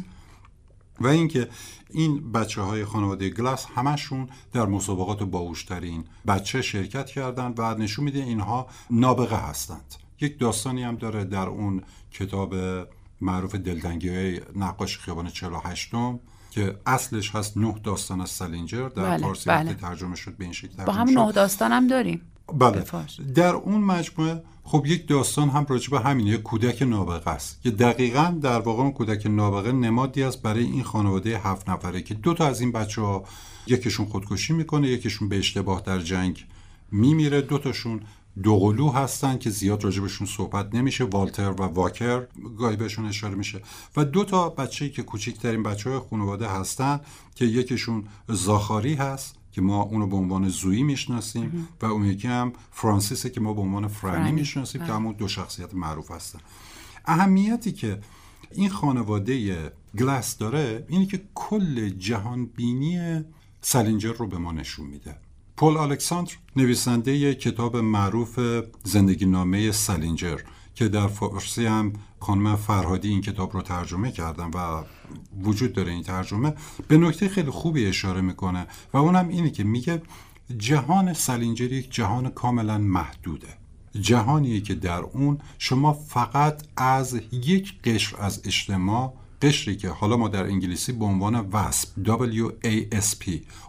[1.01, 1.49] و اینکه
[1.89, 8.19] این بچه های خانواده گلاس همشون در مسابقات باوشترین بچه شرکت کردند و نشون میده
[8.19, 9.95] اینها نابغه هستند.
[10.21, 12.55] یک داستانی هم داره در اون کتاب
[13.21, 15.91] معروف دلتنگی های نقاش خیابان 48
[16.51, 18.89] که اصلش هست نه داستان از سلینجر.
[18.89, 19.73] در بله، فارسی بله.
[19.73, 22.21] ترجمه شد به این شکل با هم نه داستان هم داریم.
[22.53, 22.83] بله.
[23.35, 27.61] در اون مجموعه خب یک داستان هم راجع به همینه یک کودک نابغه است.
[27.61, 32.13] که دقیقا در واقع اون کودک نابغه نمادی است برای این خانواده هفت نفره که
[32.13, 33.23] دو تا از این بچه ها
[33.67, 36.45] یکیشون خودکشی می‌کنه یکیشون به اشتباه در جنگ
[36.91, 37.41] میمیره.
[37.41, 38.01] دو تاشون
[38.43, 41.03] دوقلو هستن که زیاد راجبشون صحبت نمیشه.
[41.03, 42.25] والتر و واکر
[42.57, 43.61] گاهی بهشون اشاره میشه.
[43.97, 46.99] و دو تا بچه که کوچکترین بچه های خانواده هستن
[47.35, 49.36] که یکیشون زاخاری هست.
[49.57, 53.61] که ما اونو به عنوان زویی می‌شناسیم و اون یکی هم فرانسیسه که ما به
[53.61, 54.93] عنوان فرانی می‌شناسیم که.
[54.93, 56.39] همون دو شخصیت معروف هستن.
[57.05, 57.99] اهمیتی که
[58.51, 59.55] این خانواده
[59.99, 63.23] گلاس داره اینه که کل جهان بینی
[63.61, 65.15] سلینجر رو به ما نشون میده.
[65.57, 68.39] پل الکساندر نویسنده کتاب معروف
[68.83, 70.39] زندگی نامه سلینجر
[70.75, 74.83] که در فارسی هم خانم فرهادی این کتاب رو ترجمه کردن و
[75.43, 76.53] وجود داره این ترجمه
[76.87, 80.01] به نکته خیلی خوبی اشاره می‌کنه و اونم اینه که میگه
[80.57, 83.47] جهان سلینجر یک جهان کاملا محدوده.
[84.01, 90.27] جهانیه که در اون شما فقط از یک قشر از اجتماع قشری که حالا ما
[90.27, 93.25] در انگلیسی به عنوان واسپ W-A-S-P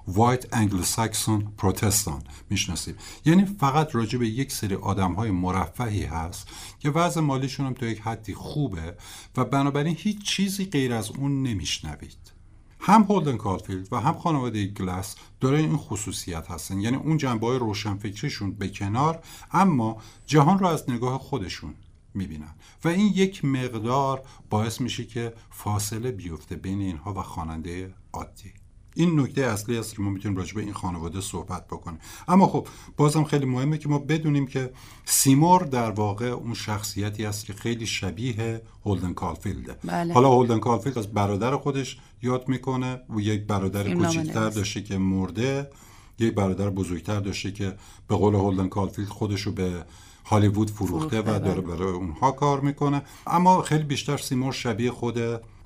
[0.09, 2.95] White Anglo-Saxon Protestant می‌شناسیم.
[3.25, 6.49] یعنی فقط راجع به یک سری آدم های مرفهی هست
[6.79, 8.95] که وضع مالیشون هم تا یک حدی خوبه
[9.37, 12.39] و بنابراین هیچ چیزی غیر از اون نمیشنوید.
[12.81, 16.81] هم هولدن کارفیلد و هم خانواده گلاس داره این خصوصیت هستن.
[16.81, 21.75] یعنی اون جنبه های روشنفکریشون به کنار اما جهان رو از نگاه خودشون
[22.19, 22.55] می‌بینن.
[22.85, 28.53] و این یک مقدار باعث میشه که فاصله بیفته بین اینها و خواننده عادی.
[28.95, 31.99] این نکته اصلی است که ما می‌تونیم راجع به این خانواده صحبت بکنیم.
[32.29, 34.73] اما خب بازم خیلی مهمه که ما بدونیم که
[35.05, 39.77] سیمور در واقع اون شخصیتی است که خیلی شبیه هولدن کالفیلده.
[39.85, 40.15] بله.
[40.15, 43.01] حالا هولدن کالفیلد از برادر خودش یاد می‌کنه.
[43.11, 45.71] و یک برادر کوچکتر داشته که مرده.
[46.19, 47.77] یک برادر بزرگتر داشته که
[48.09, 49.85] به قول هولدن کالفیلد خودش رو به
[50.31, 51.61] هالیوود فروخته و داره.
[51.61, 53.03] برای اونها کار می‌کنه.
[53.27, 55.19] اما خیلی بیشتر سیمور شبیه خود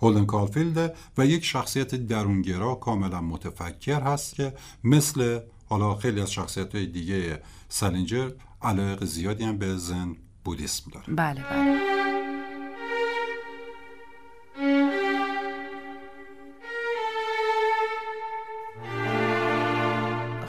[0.02, 4.54] هولدن کالفیلد و یک شخصیت درونگرا کاملا متفکر هست که
[4.84, 8.30] مثل حالا خیلی از شخصیت های دیگه سلینجر
[8.62, 11.06] علاقه زیادی هم به ذن بودیسم داره.
[11.08, 11.92] بله بله.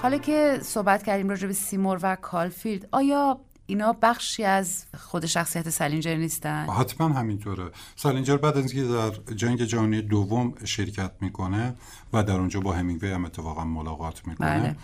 [0.01, 5.69] حالا که صحبت کردیم راجع به سیمور و کالفیلد آیا اینا بخشی از خود شخصیت
[5.69, 6.69] سالینجر نیستن.
[6.69, 7.71] حتما همینطوره.
[7.95, 11.75] سالینجر بعد از اینکه در جنگ جهانی دوم شرکت می‌کنه
[12.13, 14.75] و در اونجا با همینگوی هم اتفاقا ملاقات می‌کنه بله.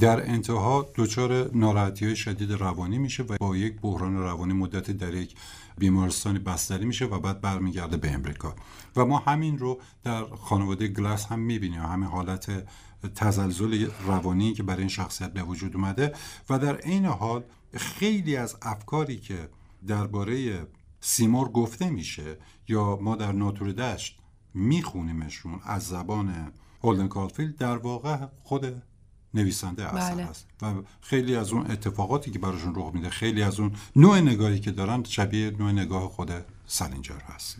[0.00, 5.14] در انتها دچار ناراحتی های شدید روانی میشه و با یک بحران روانی مدت در
[5.14, 5.34] یک
[5.78, 8.54] بیمارستانی بستری میشه و بعد برمیگرده به امریکا.
[8.96, 11.82] و ما همین رو در خانواده گلاس هم می‌بینیم.
[11.82, 12.50] همین حالت
[13.14, 16.12] تزلزل روانی که برای این شخصیت به وجود اومده
[16.50, 17.42] و در عین حال
[17.74, 19.48] خیلی از افکاری که
[19.86, 20.66] درباره
[21.00, 22.36] سیمور گفته میشه
[22.68, 24.18] یا ما در ناتور دشت
[24.54, 26.52] میخونیمشون از زبان
[26.84, 28.82] هولدن کالفیلد در واقع خود
[29.34, 30.24] نویسنده اصلا بله.
[30.24, 34.60] هست و خیلی از اون اتفاقاتی که براشون رخ میده خیلی از اون نوع نگاهی
[34.60, 36.30] که دارن شبیه نوع نگاه خود
[36.66, 37.56] سالینجر هست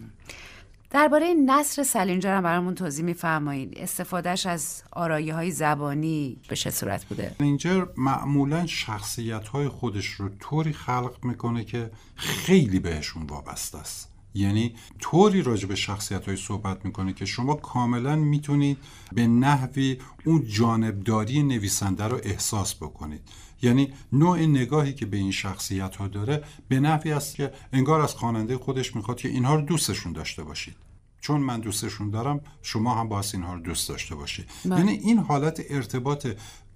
[0.93, 3.75] درباره نصر سلینجر هم برامون توضیح میفرمایید.
[3.77, 10.29] استفادهش از آرایه های زبانی به چه صورت بوده؟ سلینجر معمولا شخصیت های خودش رو
[10.41, 14.09] طوری خلق می‌کنه که خیلی بهشون وابسته است.
[14.35, 18.79] یعنی طوری راجع به شخصیت های صحبت می‌کنه که شما کاملا می‌تونید
[19.13, 23.21] به نحوی اون جانبداری نویسنده رو احساس بکنید.
[23.63, 28.15] یعنی نوع نگاهی که به این شخصیت ها داره به نحوی است که انگار از
[28.15, 30.77] خواننده خودش می‌خواد که اینها رو دوستشون داشته باشید.
[31.21, 34.47] چون من دوستشون دارم شما هم باید اینها رو دوست داشته باشید.
[34.65, 34.79] بله.
[34.79, 36.27] یعنی این حالت ارتباط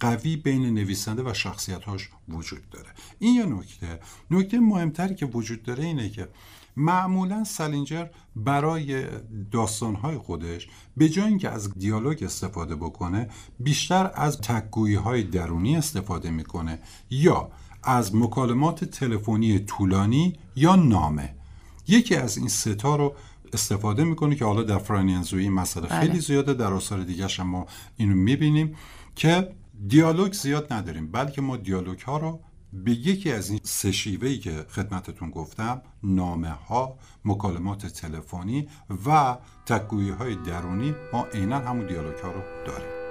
[0.01, 2.89] قوی بین نویسنده و شخصیت هاش وجود داره.
[3.19, 4.01] این یه نکته.
[4.31, 6.29] نکته مهمتری که وجود داره اینه که
[6.77, 8.07] معمولا سلینجر
[8.37, 9.07] برای
[9.51, 13.29] داستانهای خودش به جای اینکه از دیالوگ استفاده بکنه
[13.61, 16.79] بیشتر از تکگویی های درونی استفاده می‌کنه
[17.11, 17.51] یا
[17.83, 21.35] از مکالمات تلفنی طولانی یا نامه
[21.89, 23.15] یکی از این ستا رو
[23.53, 26.01] استفاده می‌کنه که حالا در فرانینزوی این مسئله بله.
[26.01, 27.67] خیلی زیاده در آثار دیگه ما
[27.97, 28.77] اینو می‌بینیم
[29.15, 29.55] که
[29.89, 32.41] دیالوگ زیاد نداریم بلکه ما دیالوگ ها رو
[32.73, 38.69] به یکی از این سه شیوهی که خدمتتون گفتم نامه ها مکالمات تلفنی
[39.07, 39.37] و
[39.67, 43.07] تکگویی های درونی ما عینا همون دیالوگ ها رو داریم.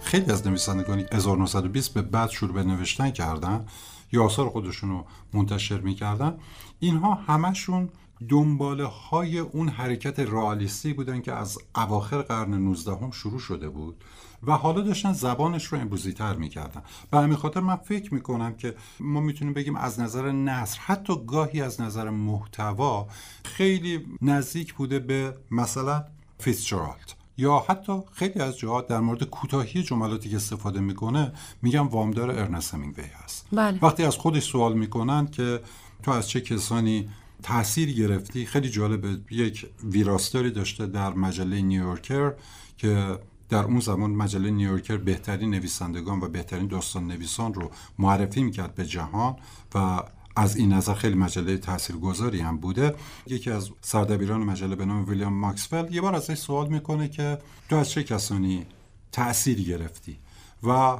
[0.00, 3.66] خیلی از نویسندگانی 1920 به بعد شروع به نوشتن کردن
[4.12, 6.38] یا آثار خودشون رو منتشر می‌کردن.
[6.78, 7.88] اینها همشون
[8.28, 14.04] دنباله های اون حرکت رئالیستی بودن که از اواخر قرن 19 هم شروع شده بود
[14.42, 16.82] و حالا داشتن زبانش رو امروزی تر می‌کردن.
[17.10, 21.60] به همین خاطر من فکر می‌کنم که ما می‌تونیم بگیم از نظر نصر حتی گاهی
[21.62, 23.08] از نظر محتوا
[23.44, 26.04] خیلی نزدیک بوده به مثلا
[26.38, 27.12] فیتزجرالد.
[27.38, 32.74] یا حتی خیلی از جاها در مورد کوتاهی جملاتی که استفاده می‌کنه میگم وامدار ارنست
[32.74, 33.46] همینگوی هست.
[33.52, 33.78] بله.
[33.82, 35.60] وقتی از خودش سوال می‌کنن که
[36.02, 37.08] تو از چه کسانی
[37.46, 38.46] تاثیر گرفتی.
[38.46, 42.32] خیلی جالبه یک ویراستاری داشته در مجله نیویورکر
[42.76, 43.18] که
[43.48, 48.86] در اون زمان مجله نیویورکر بهترین نویسندگان و بهترین داستان نویسان رو معرفی می‌کرد به
[48.86, 49.36] جهان
[49.74, 50.02] و
[50.36, 52.94] از این نظر خیلی مجله تاثیرگذاری هم بوده.
[53.26, 57.38] یکی از سردبیران مجله به نام ویلیام ماکسفل یه بار ازش سوال می‌کنه که
[57.68, 58.66] تو از چه کسانی
[59.12, 60.18] تأثیر گرفتی؟
[60.62, 60.98] و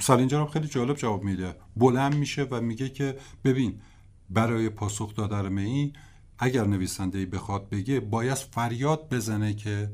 [0.00, 1.56] سالینجر هم خیلی جالب جواب میده.
[1.76, 3.80] بلند میشه و میگه که ببین
[4.30, 5.92] برای پاسخ دادن ای
[6.38, 9.90] اگر نویسنده ای بخواد بگه باید فریاد بزنه که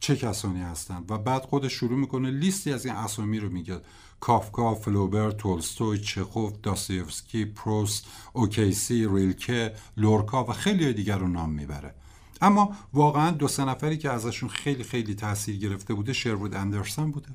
[0.00, 3.80] چه کسانی هستن و بعد خودش شروع می‌کنه لیستی از این اسامی رو میگه.
[4.20, 11.94] کافکا، فلوبر، تولستوی، چخوف، داستایوفسکی، پروست، اوکیسی، ریلکه، لورکا و خیلی دیگر رو نام می‌بره.
[12.40, 17.28] اما واقعا دو سه نفری که ازشون خیلی خیلی تاثیر گرفته بوده شروود اندرسون بوده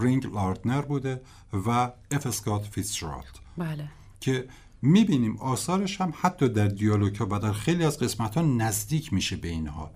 [0.00, 1.20] رینگ لاردنر بوده
[1.52, 1.68] و
[2.10, 3.88] اف اسکات فیتزجرالد بله.
[4.20, 4.48] که
[4.82, 9.36] می‌بینیم آثارش هم حتی در دیالوگ ها و در خیلی از قسمت ها نزدیک میشه
[9.36, 9.90] به اینها.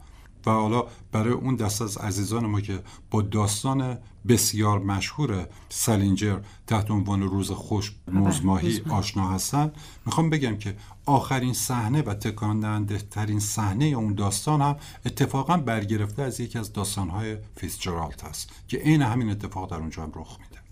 [0.47, 6.91] و حالا برای اون دست از عزیزان ما که با داستان بسیار مشهور سلینجر تحت
[6.91, 9.73] عنوان روز خوش موزماهی آشنا هستن
[10.07, 10.77] می‌خوام بگم که
[11.07, 14.77] آخرین صحنه و تکان دهنده ترین صحنه اون داستان هم
[15.07, 20.13] اتفاقا برگرفته از یکی از داستانهای فیتزجرالد هست که عین همین اتفاق در اونجا هم
[20.15, 20.63] رخ میده.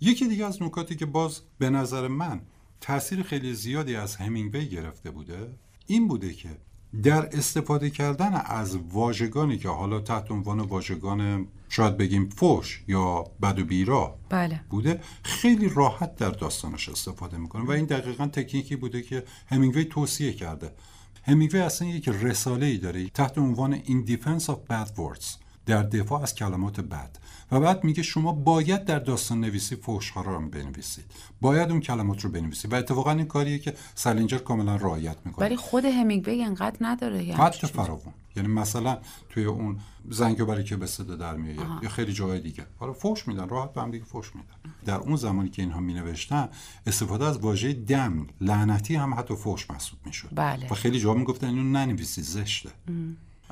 [0.00, 2.40] یکی دیگه از نکاتی که باز به نظر من
[2.80, 5.48] تاثیر خیلی زیادی از همینگوی گرفته بوده؟
[5.86, 6.48] این بوده که
[7.02, 13.58] در استفاده کردن از واژگانی که حالا تحت عنوان واژگان شاید بگیم فوش یا بد
[13.58, 14.60] و بیرا بله.
[14.70, 20.32] بوده خیلی راحت در داستانش استفاده می‌کنه و این دقیقا تکنیکی بوده که همینگوی توصیه
[20.32, 20.72] کرده.
[21.22, 25.49] همینگوی اصلا یک رساله ای داره تحت عنوان In Defense of Bad Words.
[25.70, 27.10] در دفاع از کلمات بد.
[27.52, 31.04] و بعد میگه شما باید در داستان نویسی فوش ها رو بنویسید.
[31.40, 32.72] باید اون کلمات رو بنویسید.
[32.72, 35.46] و اتفاقا این کاریه که سلینجر کاملا رعایت می‌کنه.
[35.46, 38.98] ولی خود همینگوی انقدر نداره یعنی حتی فراوون یعنی مثلا
[39.28, 39.78] توی اون
[40.10, 42.66] زنگ برای که به صدا در میاد یا خیلی جای دیگه.
[42.78, 44.74] حالا فوش میدن راحت به هم دیگه فوش میدن.
[44.84, 46.48] در اون زمانی که اینها می نوشتن
[46.86, 50.28] استفاده از واژه دم لعنتی هم حتی فوش محسوب می‌شد.
[50.34, 50.72] بله.
[50.72, 52.70] و خیلی جا می‌گفتن اینو ننویسید زشته.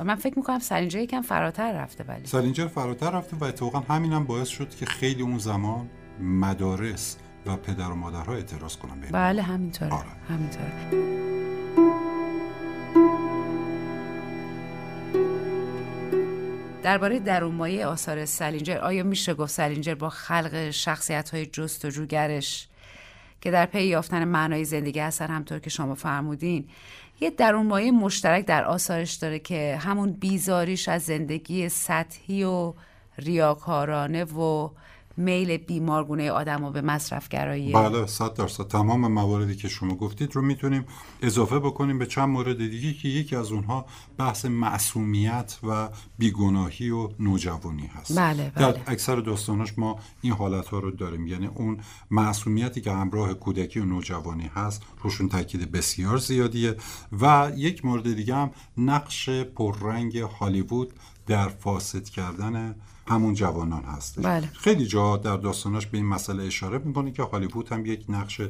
[0.05, 2.27] من فکر می‌کنم سلینجر یکم فراتر رفته ولی.
[2.27, 5.89] سالینجر فراتر رفته و اتفاقا همین هم باعث شد که خیلی اون زمان
[6.21, 9.93] مدارس و پدر و مادرها اعتراض کنن به بله همینطوره.
[9.93, 10.07] آره.
[10.29, 11.09] همینطوره.
[16.83, 22.68] درباره درونمایه آثار سلینجر آیا میشه گفت سلینجر با خلق شخصیت های جستجوگرش
[23.41, 26.69] که در پی یافتن معنای زندگی هستن همطور که شما فرمودین
[27.21, 32.75] یه درونمایه مشترک در آثارش داره که همون بیزاریش از زندگی سطحی و
[33.19, 34.71] ریاکارانه و
[35.19, 38.65] میل بیمارگونه آدم و به مصرف گرایی بله صد درصد.
[38.65, 40.85] تمام مواردی که شما گفتید رو می‌تونیم
[41.23, 43.87] اضافه بکنیم به چند مورد دیگه که یکی از اونها
[44.19, 45.89] بحث معصومیت و
[46.19, 48.19] بیگناهی و نوجوانی هست.
[48.19, 48.83] بله، در بله.
[48.87, 51.27] اکثر داستاناش ما این حالت ها رو داریم.
[51.27, 56.77] یعنی اون معصومیتی که همراه کودکی و نوجوانی هست روشون تاکید بسیار زیادیه.
[57.21, 60.93] و یک مورد دیگه هم نقش پررنگ هالیوود
[61.27, 62.75] در فاسد کردن
[63.09, 64.25] همون جوانان هستش.
[64.25, 64.47] بله.
[64.47, 68.41] خیلی جا در داستاناش به این مسئله اشاره می‌کنه که هالیوود هم یک نقش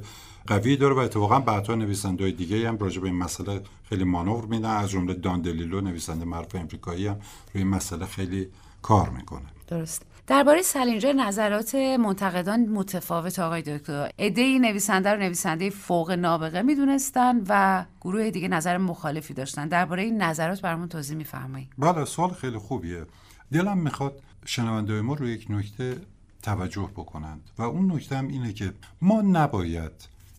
[0.47, 4.71] قوی داره و اتفاقا بعدها نویسنده دیگه هم راجع به این مسئله خیلی مانور میدن.
[4.71, 7.17] از جمله دان دلیلو نویسنده معروف امریکایی هم
[7.55, 8.49] روی این مسئله خیلی
[8.83, 9.47] کار می‌کنه.
[9.69, 10.03] درست.
[10.27, 14.11] درباره سلینجر نظرات منتقدان متفاوت آقای دکتر.
[14.19, 19.69] عدهای نویسنده رو نویسنده فوق نابغه می‌دونستن و گروه دیگه نظر مخالفی داشتن.
[19.69, 21.69] درباره این نظرات برامون توضیح میفرمایید.
[21.79, 23.07] بله سوال خیلی خوبیه.
[23.53, 26.01] دلم می‌خواد شنونده ما رو یک نکته
[26.43, 28.73] توجه بکنند و اون نکته هم اینه که
[29.03, 29.93] ما نباید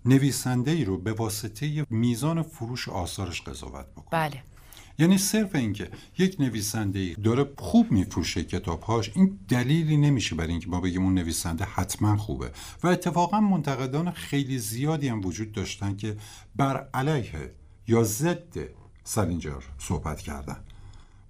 [0.05, 4.07] نویسنده ای رو به واسطه میزان فروش آثارش قضاوت بکنیم.
[4.11, 4.43] بله.
[4.99, 10.67] یعنی صرف اینکه یک نویسنده ای داره خوب میفروشه کتابهاش این دلیلی نمیشه برای اینکه
[10.67, 12.51] ما بگیم اون نویسنده حتما خوبه.
[12.83, 16.17] و اتفاقا منتقدان خیلی زیادی هم وجود داشتن که
[16.55, 17.53] بر علیه
[17.87, 18.57] یا ضد
[19.03, 20.57] سلینجر صحبت کردن.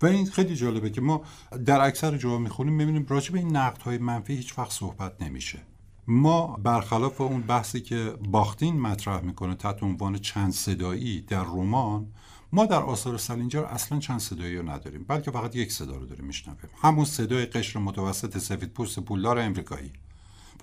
[0.02, 1.22] و این خیلی جالبه که ما
[1.66, 5.60] در اکثر جاها می‌خونیم می‌بینیم راجع به این نقد های منفی هیچ وقت صحبت نمیشه.
[6.08, 12.08] ما برخلاف اون بحثی که باختین مطرح می‌کنه تحت عنوان چند صدایی در رمان
[12.52, 16.26] ما در آثار سلینجر اصلا چند صدایی رو نداریم بلکه فقط یک صدا رو داریم
[16.26, 16.70] میشنویم.
[16.82, 19.92] همون صدای قشر متوسط سفید پوست پولدار امریکایی.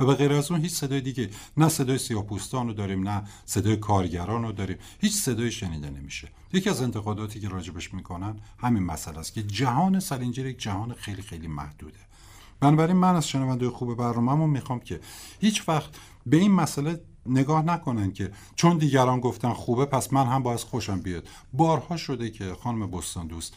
[0.01, 1.31] و به غیر از اون هیچ صدای دیگه.
[1.57, 4.77] نه صدای سیاه‌پوستان رو داریم نه صدای کارگران رو داریم.
[5.01, 6.29] هیچ صدای شنیده نمیشه.
[6.53, 11.23] یکی از انتقاداتی که راجبش می‌کنن همین مسئله است که جهان سلینجر یک جهان خیلی
[11.23, 11.99] خیلی محدوده.
[12.61, 15.01] بنابراین من از شنونده خوب برنامه‌مون می‌خوام که
[15.41, 15.91] هیچ وقت
[16.27, 21.01] به این مسئله نگاه نکنن که چون دیگران گفتن خوبه پس من هم باید خوشم
[21.01, 21.29] بیاد.
[21.53, 23.55] بارها شده که خانم بستان دوست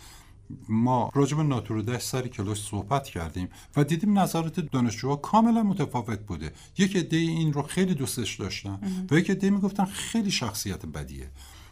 [0.69, 6.53] ما راجع به ناتورودش سری کلاس صحبت کردیم و دیدیم نظرات دانشجوها کاملا متفاوت بوده.
[6.77, 8.79] یک عده این رو خیلی دوستش داشتن
[9.11, 11.29] و یک عده می‌گفتن خیلی شخصیت بدیه.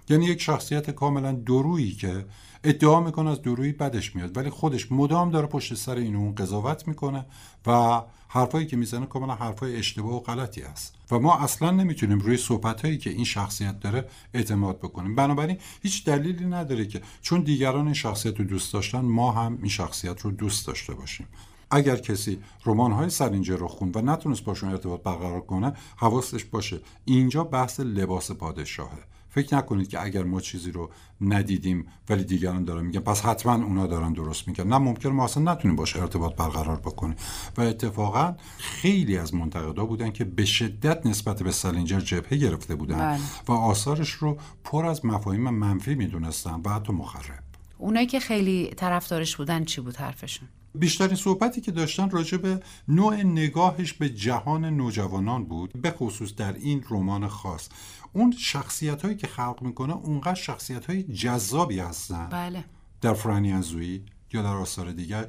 [0.09, 2.25] یعنی یک شخصیت کاملا درویی که
[2.63, 4.37] ادعا می‌کنه از درویی بدش میاد.
[4.37, 7.25] ولی خودش مدام داره پشت سر این اون قضاوت می‌کنه
[7.67, 12.37] و حرفایی که می‌زنه کاملا حرفای اشتباه و غلطی است و ما اصلا نمی‌تونیم روی
[12.37, 15.15] صحبت هایی که این شخصیت داره اعتماد بکنیم.
[15.15, 19.69] بنابراین هیچ دلیلی نداره که چون دیگران این شخصیت رو دوست داشتن ما هم این
[19.69, 21.27] شخصیت رو دوست داشته باشیم.
[21.71, 26.79] اگر کسی رمان های سرینجر رو خوند و نتونست باشون ارتباط برقرار کنه حواستش باشه.
[27.05, 28.99] اینجا بحث لباس پادشاهه.
[29.37, 30.89] فکر نکنید که اگر ما چیزی رو
[31.21, 35.53] ندیدیم ولی دیگران دارن میگن پس حتما اونا دارن درست میگن نه ممکن ما اصلا
[35.53, 37.15] نتونیم باش ارتباط برقرار بکنیم.
[37.57, 42.97] و اتفاقا خیلی از منتقدا بودن که به شدت نسبت به سالینجر جبهه گرفته بودن
[42.97, 43.19] بله.
[43.47, 47.43] و آثارش رو پر از مفاهیم منفی می‌دونستن و حتی مخرب.
[47.77, 53.15] اونایی که خیلی طرفدارش بودن چی بود حرفشون؟ بیشترین صحبتی که داشتن راجع به نوع
[53.15, 57.69] نگاهش به جهان نوجوانان بود به خصوص در این رمان خاص.
[58.13, 62.27] اون شخصیت هایی که خلق می‌کنه اونقدر شخصیت های جذابی هستن.
[62.31, 62.63] بله.
[63.01, 64.03] در فرانی ازویی
[64.33, 65.27] یا در آثار دیگر.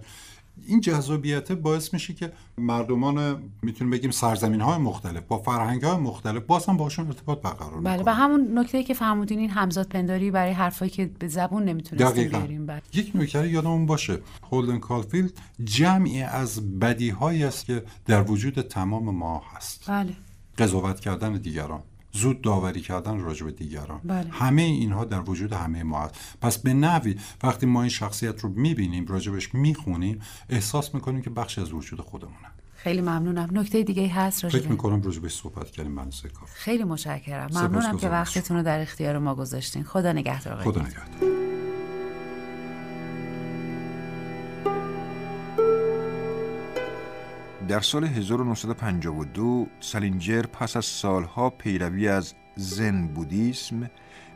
[0.66, 6.42] این جذابیت باعث میشه که مردمان می‌تونیم بگیم سرزمین های مختلف با فرهنگ های مختلف
[6.42, 10.52] باز هم باشون ارتباط برقرار بله و همون نکته که فهمودین این همزاد پنداری برای
[10.52, 12.38] حرفایی که به زبون نمی‌تونستیم دقیقا.
[12.38, 12.82] بیاریم بله.
[12.94, 14.18] یک نکته یادمون باشه.
[14.52, 15.32] هولدن کالفیلد
[15.64, 19.84] جمعی از بدی است که در وجود تمام ما هست.
[19.90, 20.12] بله.
[20.58, 21.82] قضاوت کردن دیگران.
[22.12, 24.00] زود داوری کردن راجع به دیگران.
[24.04, 24.30] بله.
[24.30, 26.14] همه اینها در وجود همه ما هست.
[26.40, 31.60] پس به نوی وقتی ما این شخصیت رو می‌بینیم راجبش می‌خونیم احساس می‌کنیم که بخشی
[31.60, 32.36] از وجود خودمونه.
[32.76, 33.48] خیلی ممنونم.
[33.52, 37.48] نکته دیگه هست راجع فکر می‌کنم راجبش صحبت کردیم من کافی خیلی متشکرم.
[37.48, 37.74] سپاسگزارم.
[37.74, 39.84] ممنونم که وقتتون رو در اختیار ما گذاشتین.
[39.84, 40.62] خدا نگهدار.
[40.62, 41.47] خدا نگهدار.
[47.68, 53.90] در سال 1952 سالینجر پس از سالها پیروی از زن بودیسم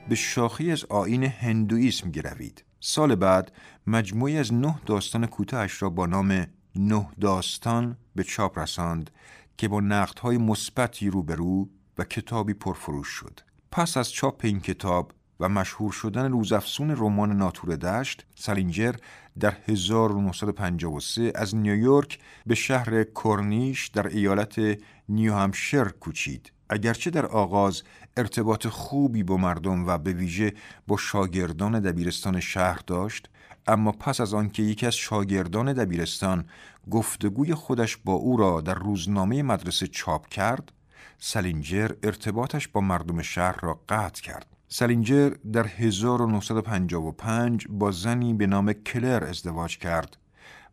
[0.09, 2.65] به شاخی از آین هندویسم گروید.
[2.81, 3.53] سال بعد
[3.87, 9.11] مجموعی از نه داستان کوتاهش را با نام نه داستان به چاپ رساند
[9.57, 11.69] که با نقدهای مثبتی روبرو
[11.99, 13.41] و کتابی پرفروش شد.
[13.71, 18.95] پس از چاپ این کتاب و مشهور شدن روزافزون رمان ناتور دشت سالینجر
[19.41, 24.79] در 1953 از نیویورک به شهر کورنیش در ایالت
[25.09, 27.83] نیو همشر کوچید اگرچه در آغاز
[28.17, 30.53] ارتباط خوبی با مردم و به ویژه
[30.87, 33.29] با شاگردان دبیرستان شهر داشت
[33.67, 36.45] اما پس از آنکه یکی از شاگردان دبیرستان
[36.91, 40.73] گفتگوی خودش با او را در روزنامه مدرسه چاپ کرد
[41.19, 44.52] سالینجر ارتباطش با مردم شهر را قطع کرد.
[44.75, 50.17] سالینجر در 1955 با زنی به نام کلر ازدواج کرد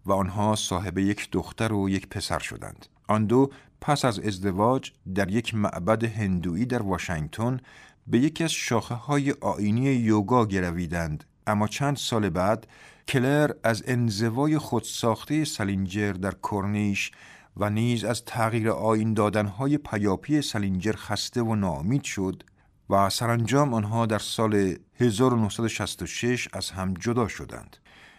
[0.05, 2.85] و آنها صاحب یک دختر و یک پسر شدند.
[3.07, 3.49] آن دو
[3.81, 7.59] پس از ازدواج در یک معبد هندویی در واشنگتن
[8.07, 12.67] به یکی از شاخه های آینی یوگا گرویدند اما چند سال بعد
[13.07, 17.11] کلر از انزوای خودساخته سالینجر در کرنیش
[17.57, 22.43] و نیز از تغییر آین دادنهای پیاپی سالینجر خسته و ناامید شد
[22.89, 27.77] و سرانجام آنها در سال 1966 از هم جدا شدند.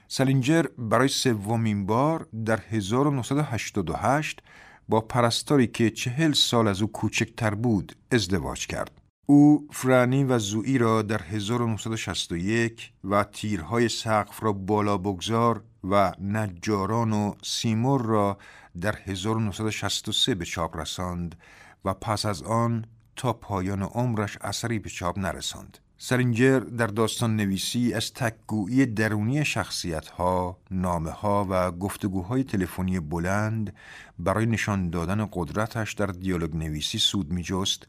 [0.08, 4.42] سالینجر برای سومین بار در 1988
[4.88, 9.00] با پرستاری که چهل سال از او کوچکتر بود ازدواج کرد.
[9.26, 17.12] او فرانی و زوئی را در 1961 و تیرهای سقف را بالا بگذار و نجاران
[17.12, 18.38] و سیمور را
[18.80, 21.38] در 1963 به چاپ رساند
[21.84, 22.84] و پس از آن
[23.20, 25.78] تا پایان عمرش اثری به چاپ نرساند.
[25.98, 33.72] سرینجر در داستان نویسی از تکگویی درونی شخصیت ها، نامه ها و گفتگوهای تلفنی بلند
[34.18, 37.86] برای نشان دادن قدرتش در دیالوگ نویسی سود می جست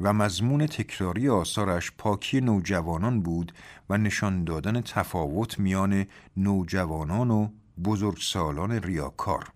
[0.00, 3.52] و مضمون تکراری آثارش پاکی نوجوانان بود
[3.90, 6.06] و نشان دادن تفاوت میان
[6.36, 7.48] نوجوانان و
[7.84, 9.52] بزرگسالان ریاکار.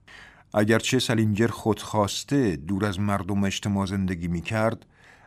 [0.54, 4.86] اگرچه سلینجر خودخواسته دور از مردم اجتماع زندگی می کرد،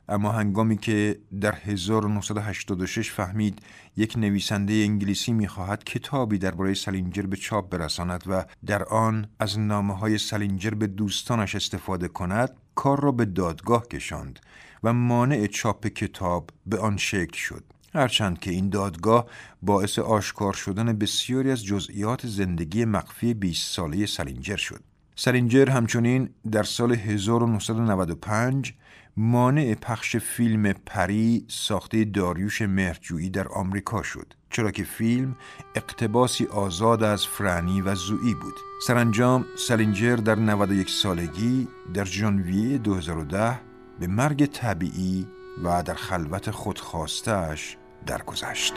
[0.10, 3.62] اما هنگامی که در 1986 فهمید
[3.98, 9.98] یک نویسنده انگلیسی می‌خواهد کتابی درباره سلینجر به چاپ برساند و در آن از نامه
[9.98, 14.40] های سلینجر به دوستانش استفاده کند کار را به دادگاه کشاند
[14.84, 17.64] و مانع چاپ کتاب به آن شکل شد.
[17.94, 19.26] هرچند که این دادگاه
[19.62, 24.84] باعث آشکار شدن بسیاری از جزئیات زندگی مخفی 20 ساله سلینجر شد.
[25.16, 28.74] سلینجر همچنین در سال 1995
[29.22, 35.36] مانع پخش فیلم پری ساخته داریوش مهرجویی در آمریکا شد چرا که فیلم
[35.76, 38.54] اقتباسی آزاد از فرانی و زویی بود
[38.88, 43.60] سرانجام سلینجر در 91 سالگی در ژانویه 2010
[44.00, 45.28] به مرگ طبیعی
[45.64, 48.74] و در خلوت خودخواستهش درگذشت.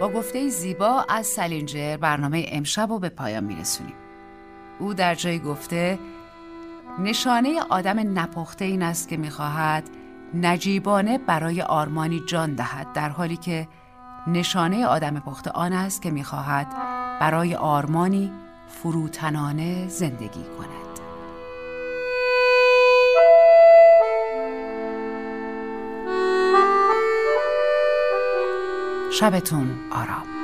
[0.00, 3.94] با گفته زیبا از سلینجر برنامه امشب رو به پایان میرسونیم.
[4.78, 5.98] او در جای گفته
[6.98, 9.84] نشانه آدم نپخته این است که می‌خواهد
[10.34, 13.68] نجیبانه برای آرمانی جان دهد در حالی که
[14.26, 16.66] نشانه آدم پخته آن است که می‌خواهد
[17.20, 18.32] برای آرمانی
[18.68, 20.80] فروتنانه زندگی کند.
[29.12, 30.39] شبتون آرام.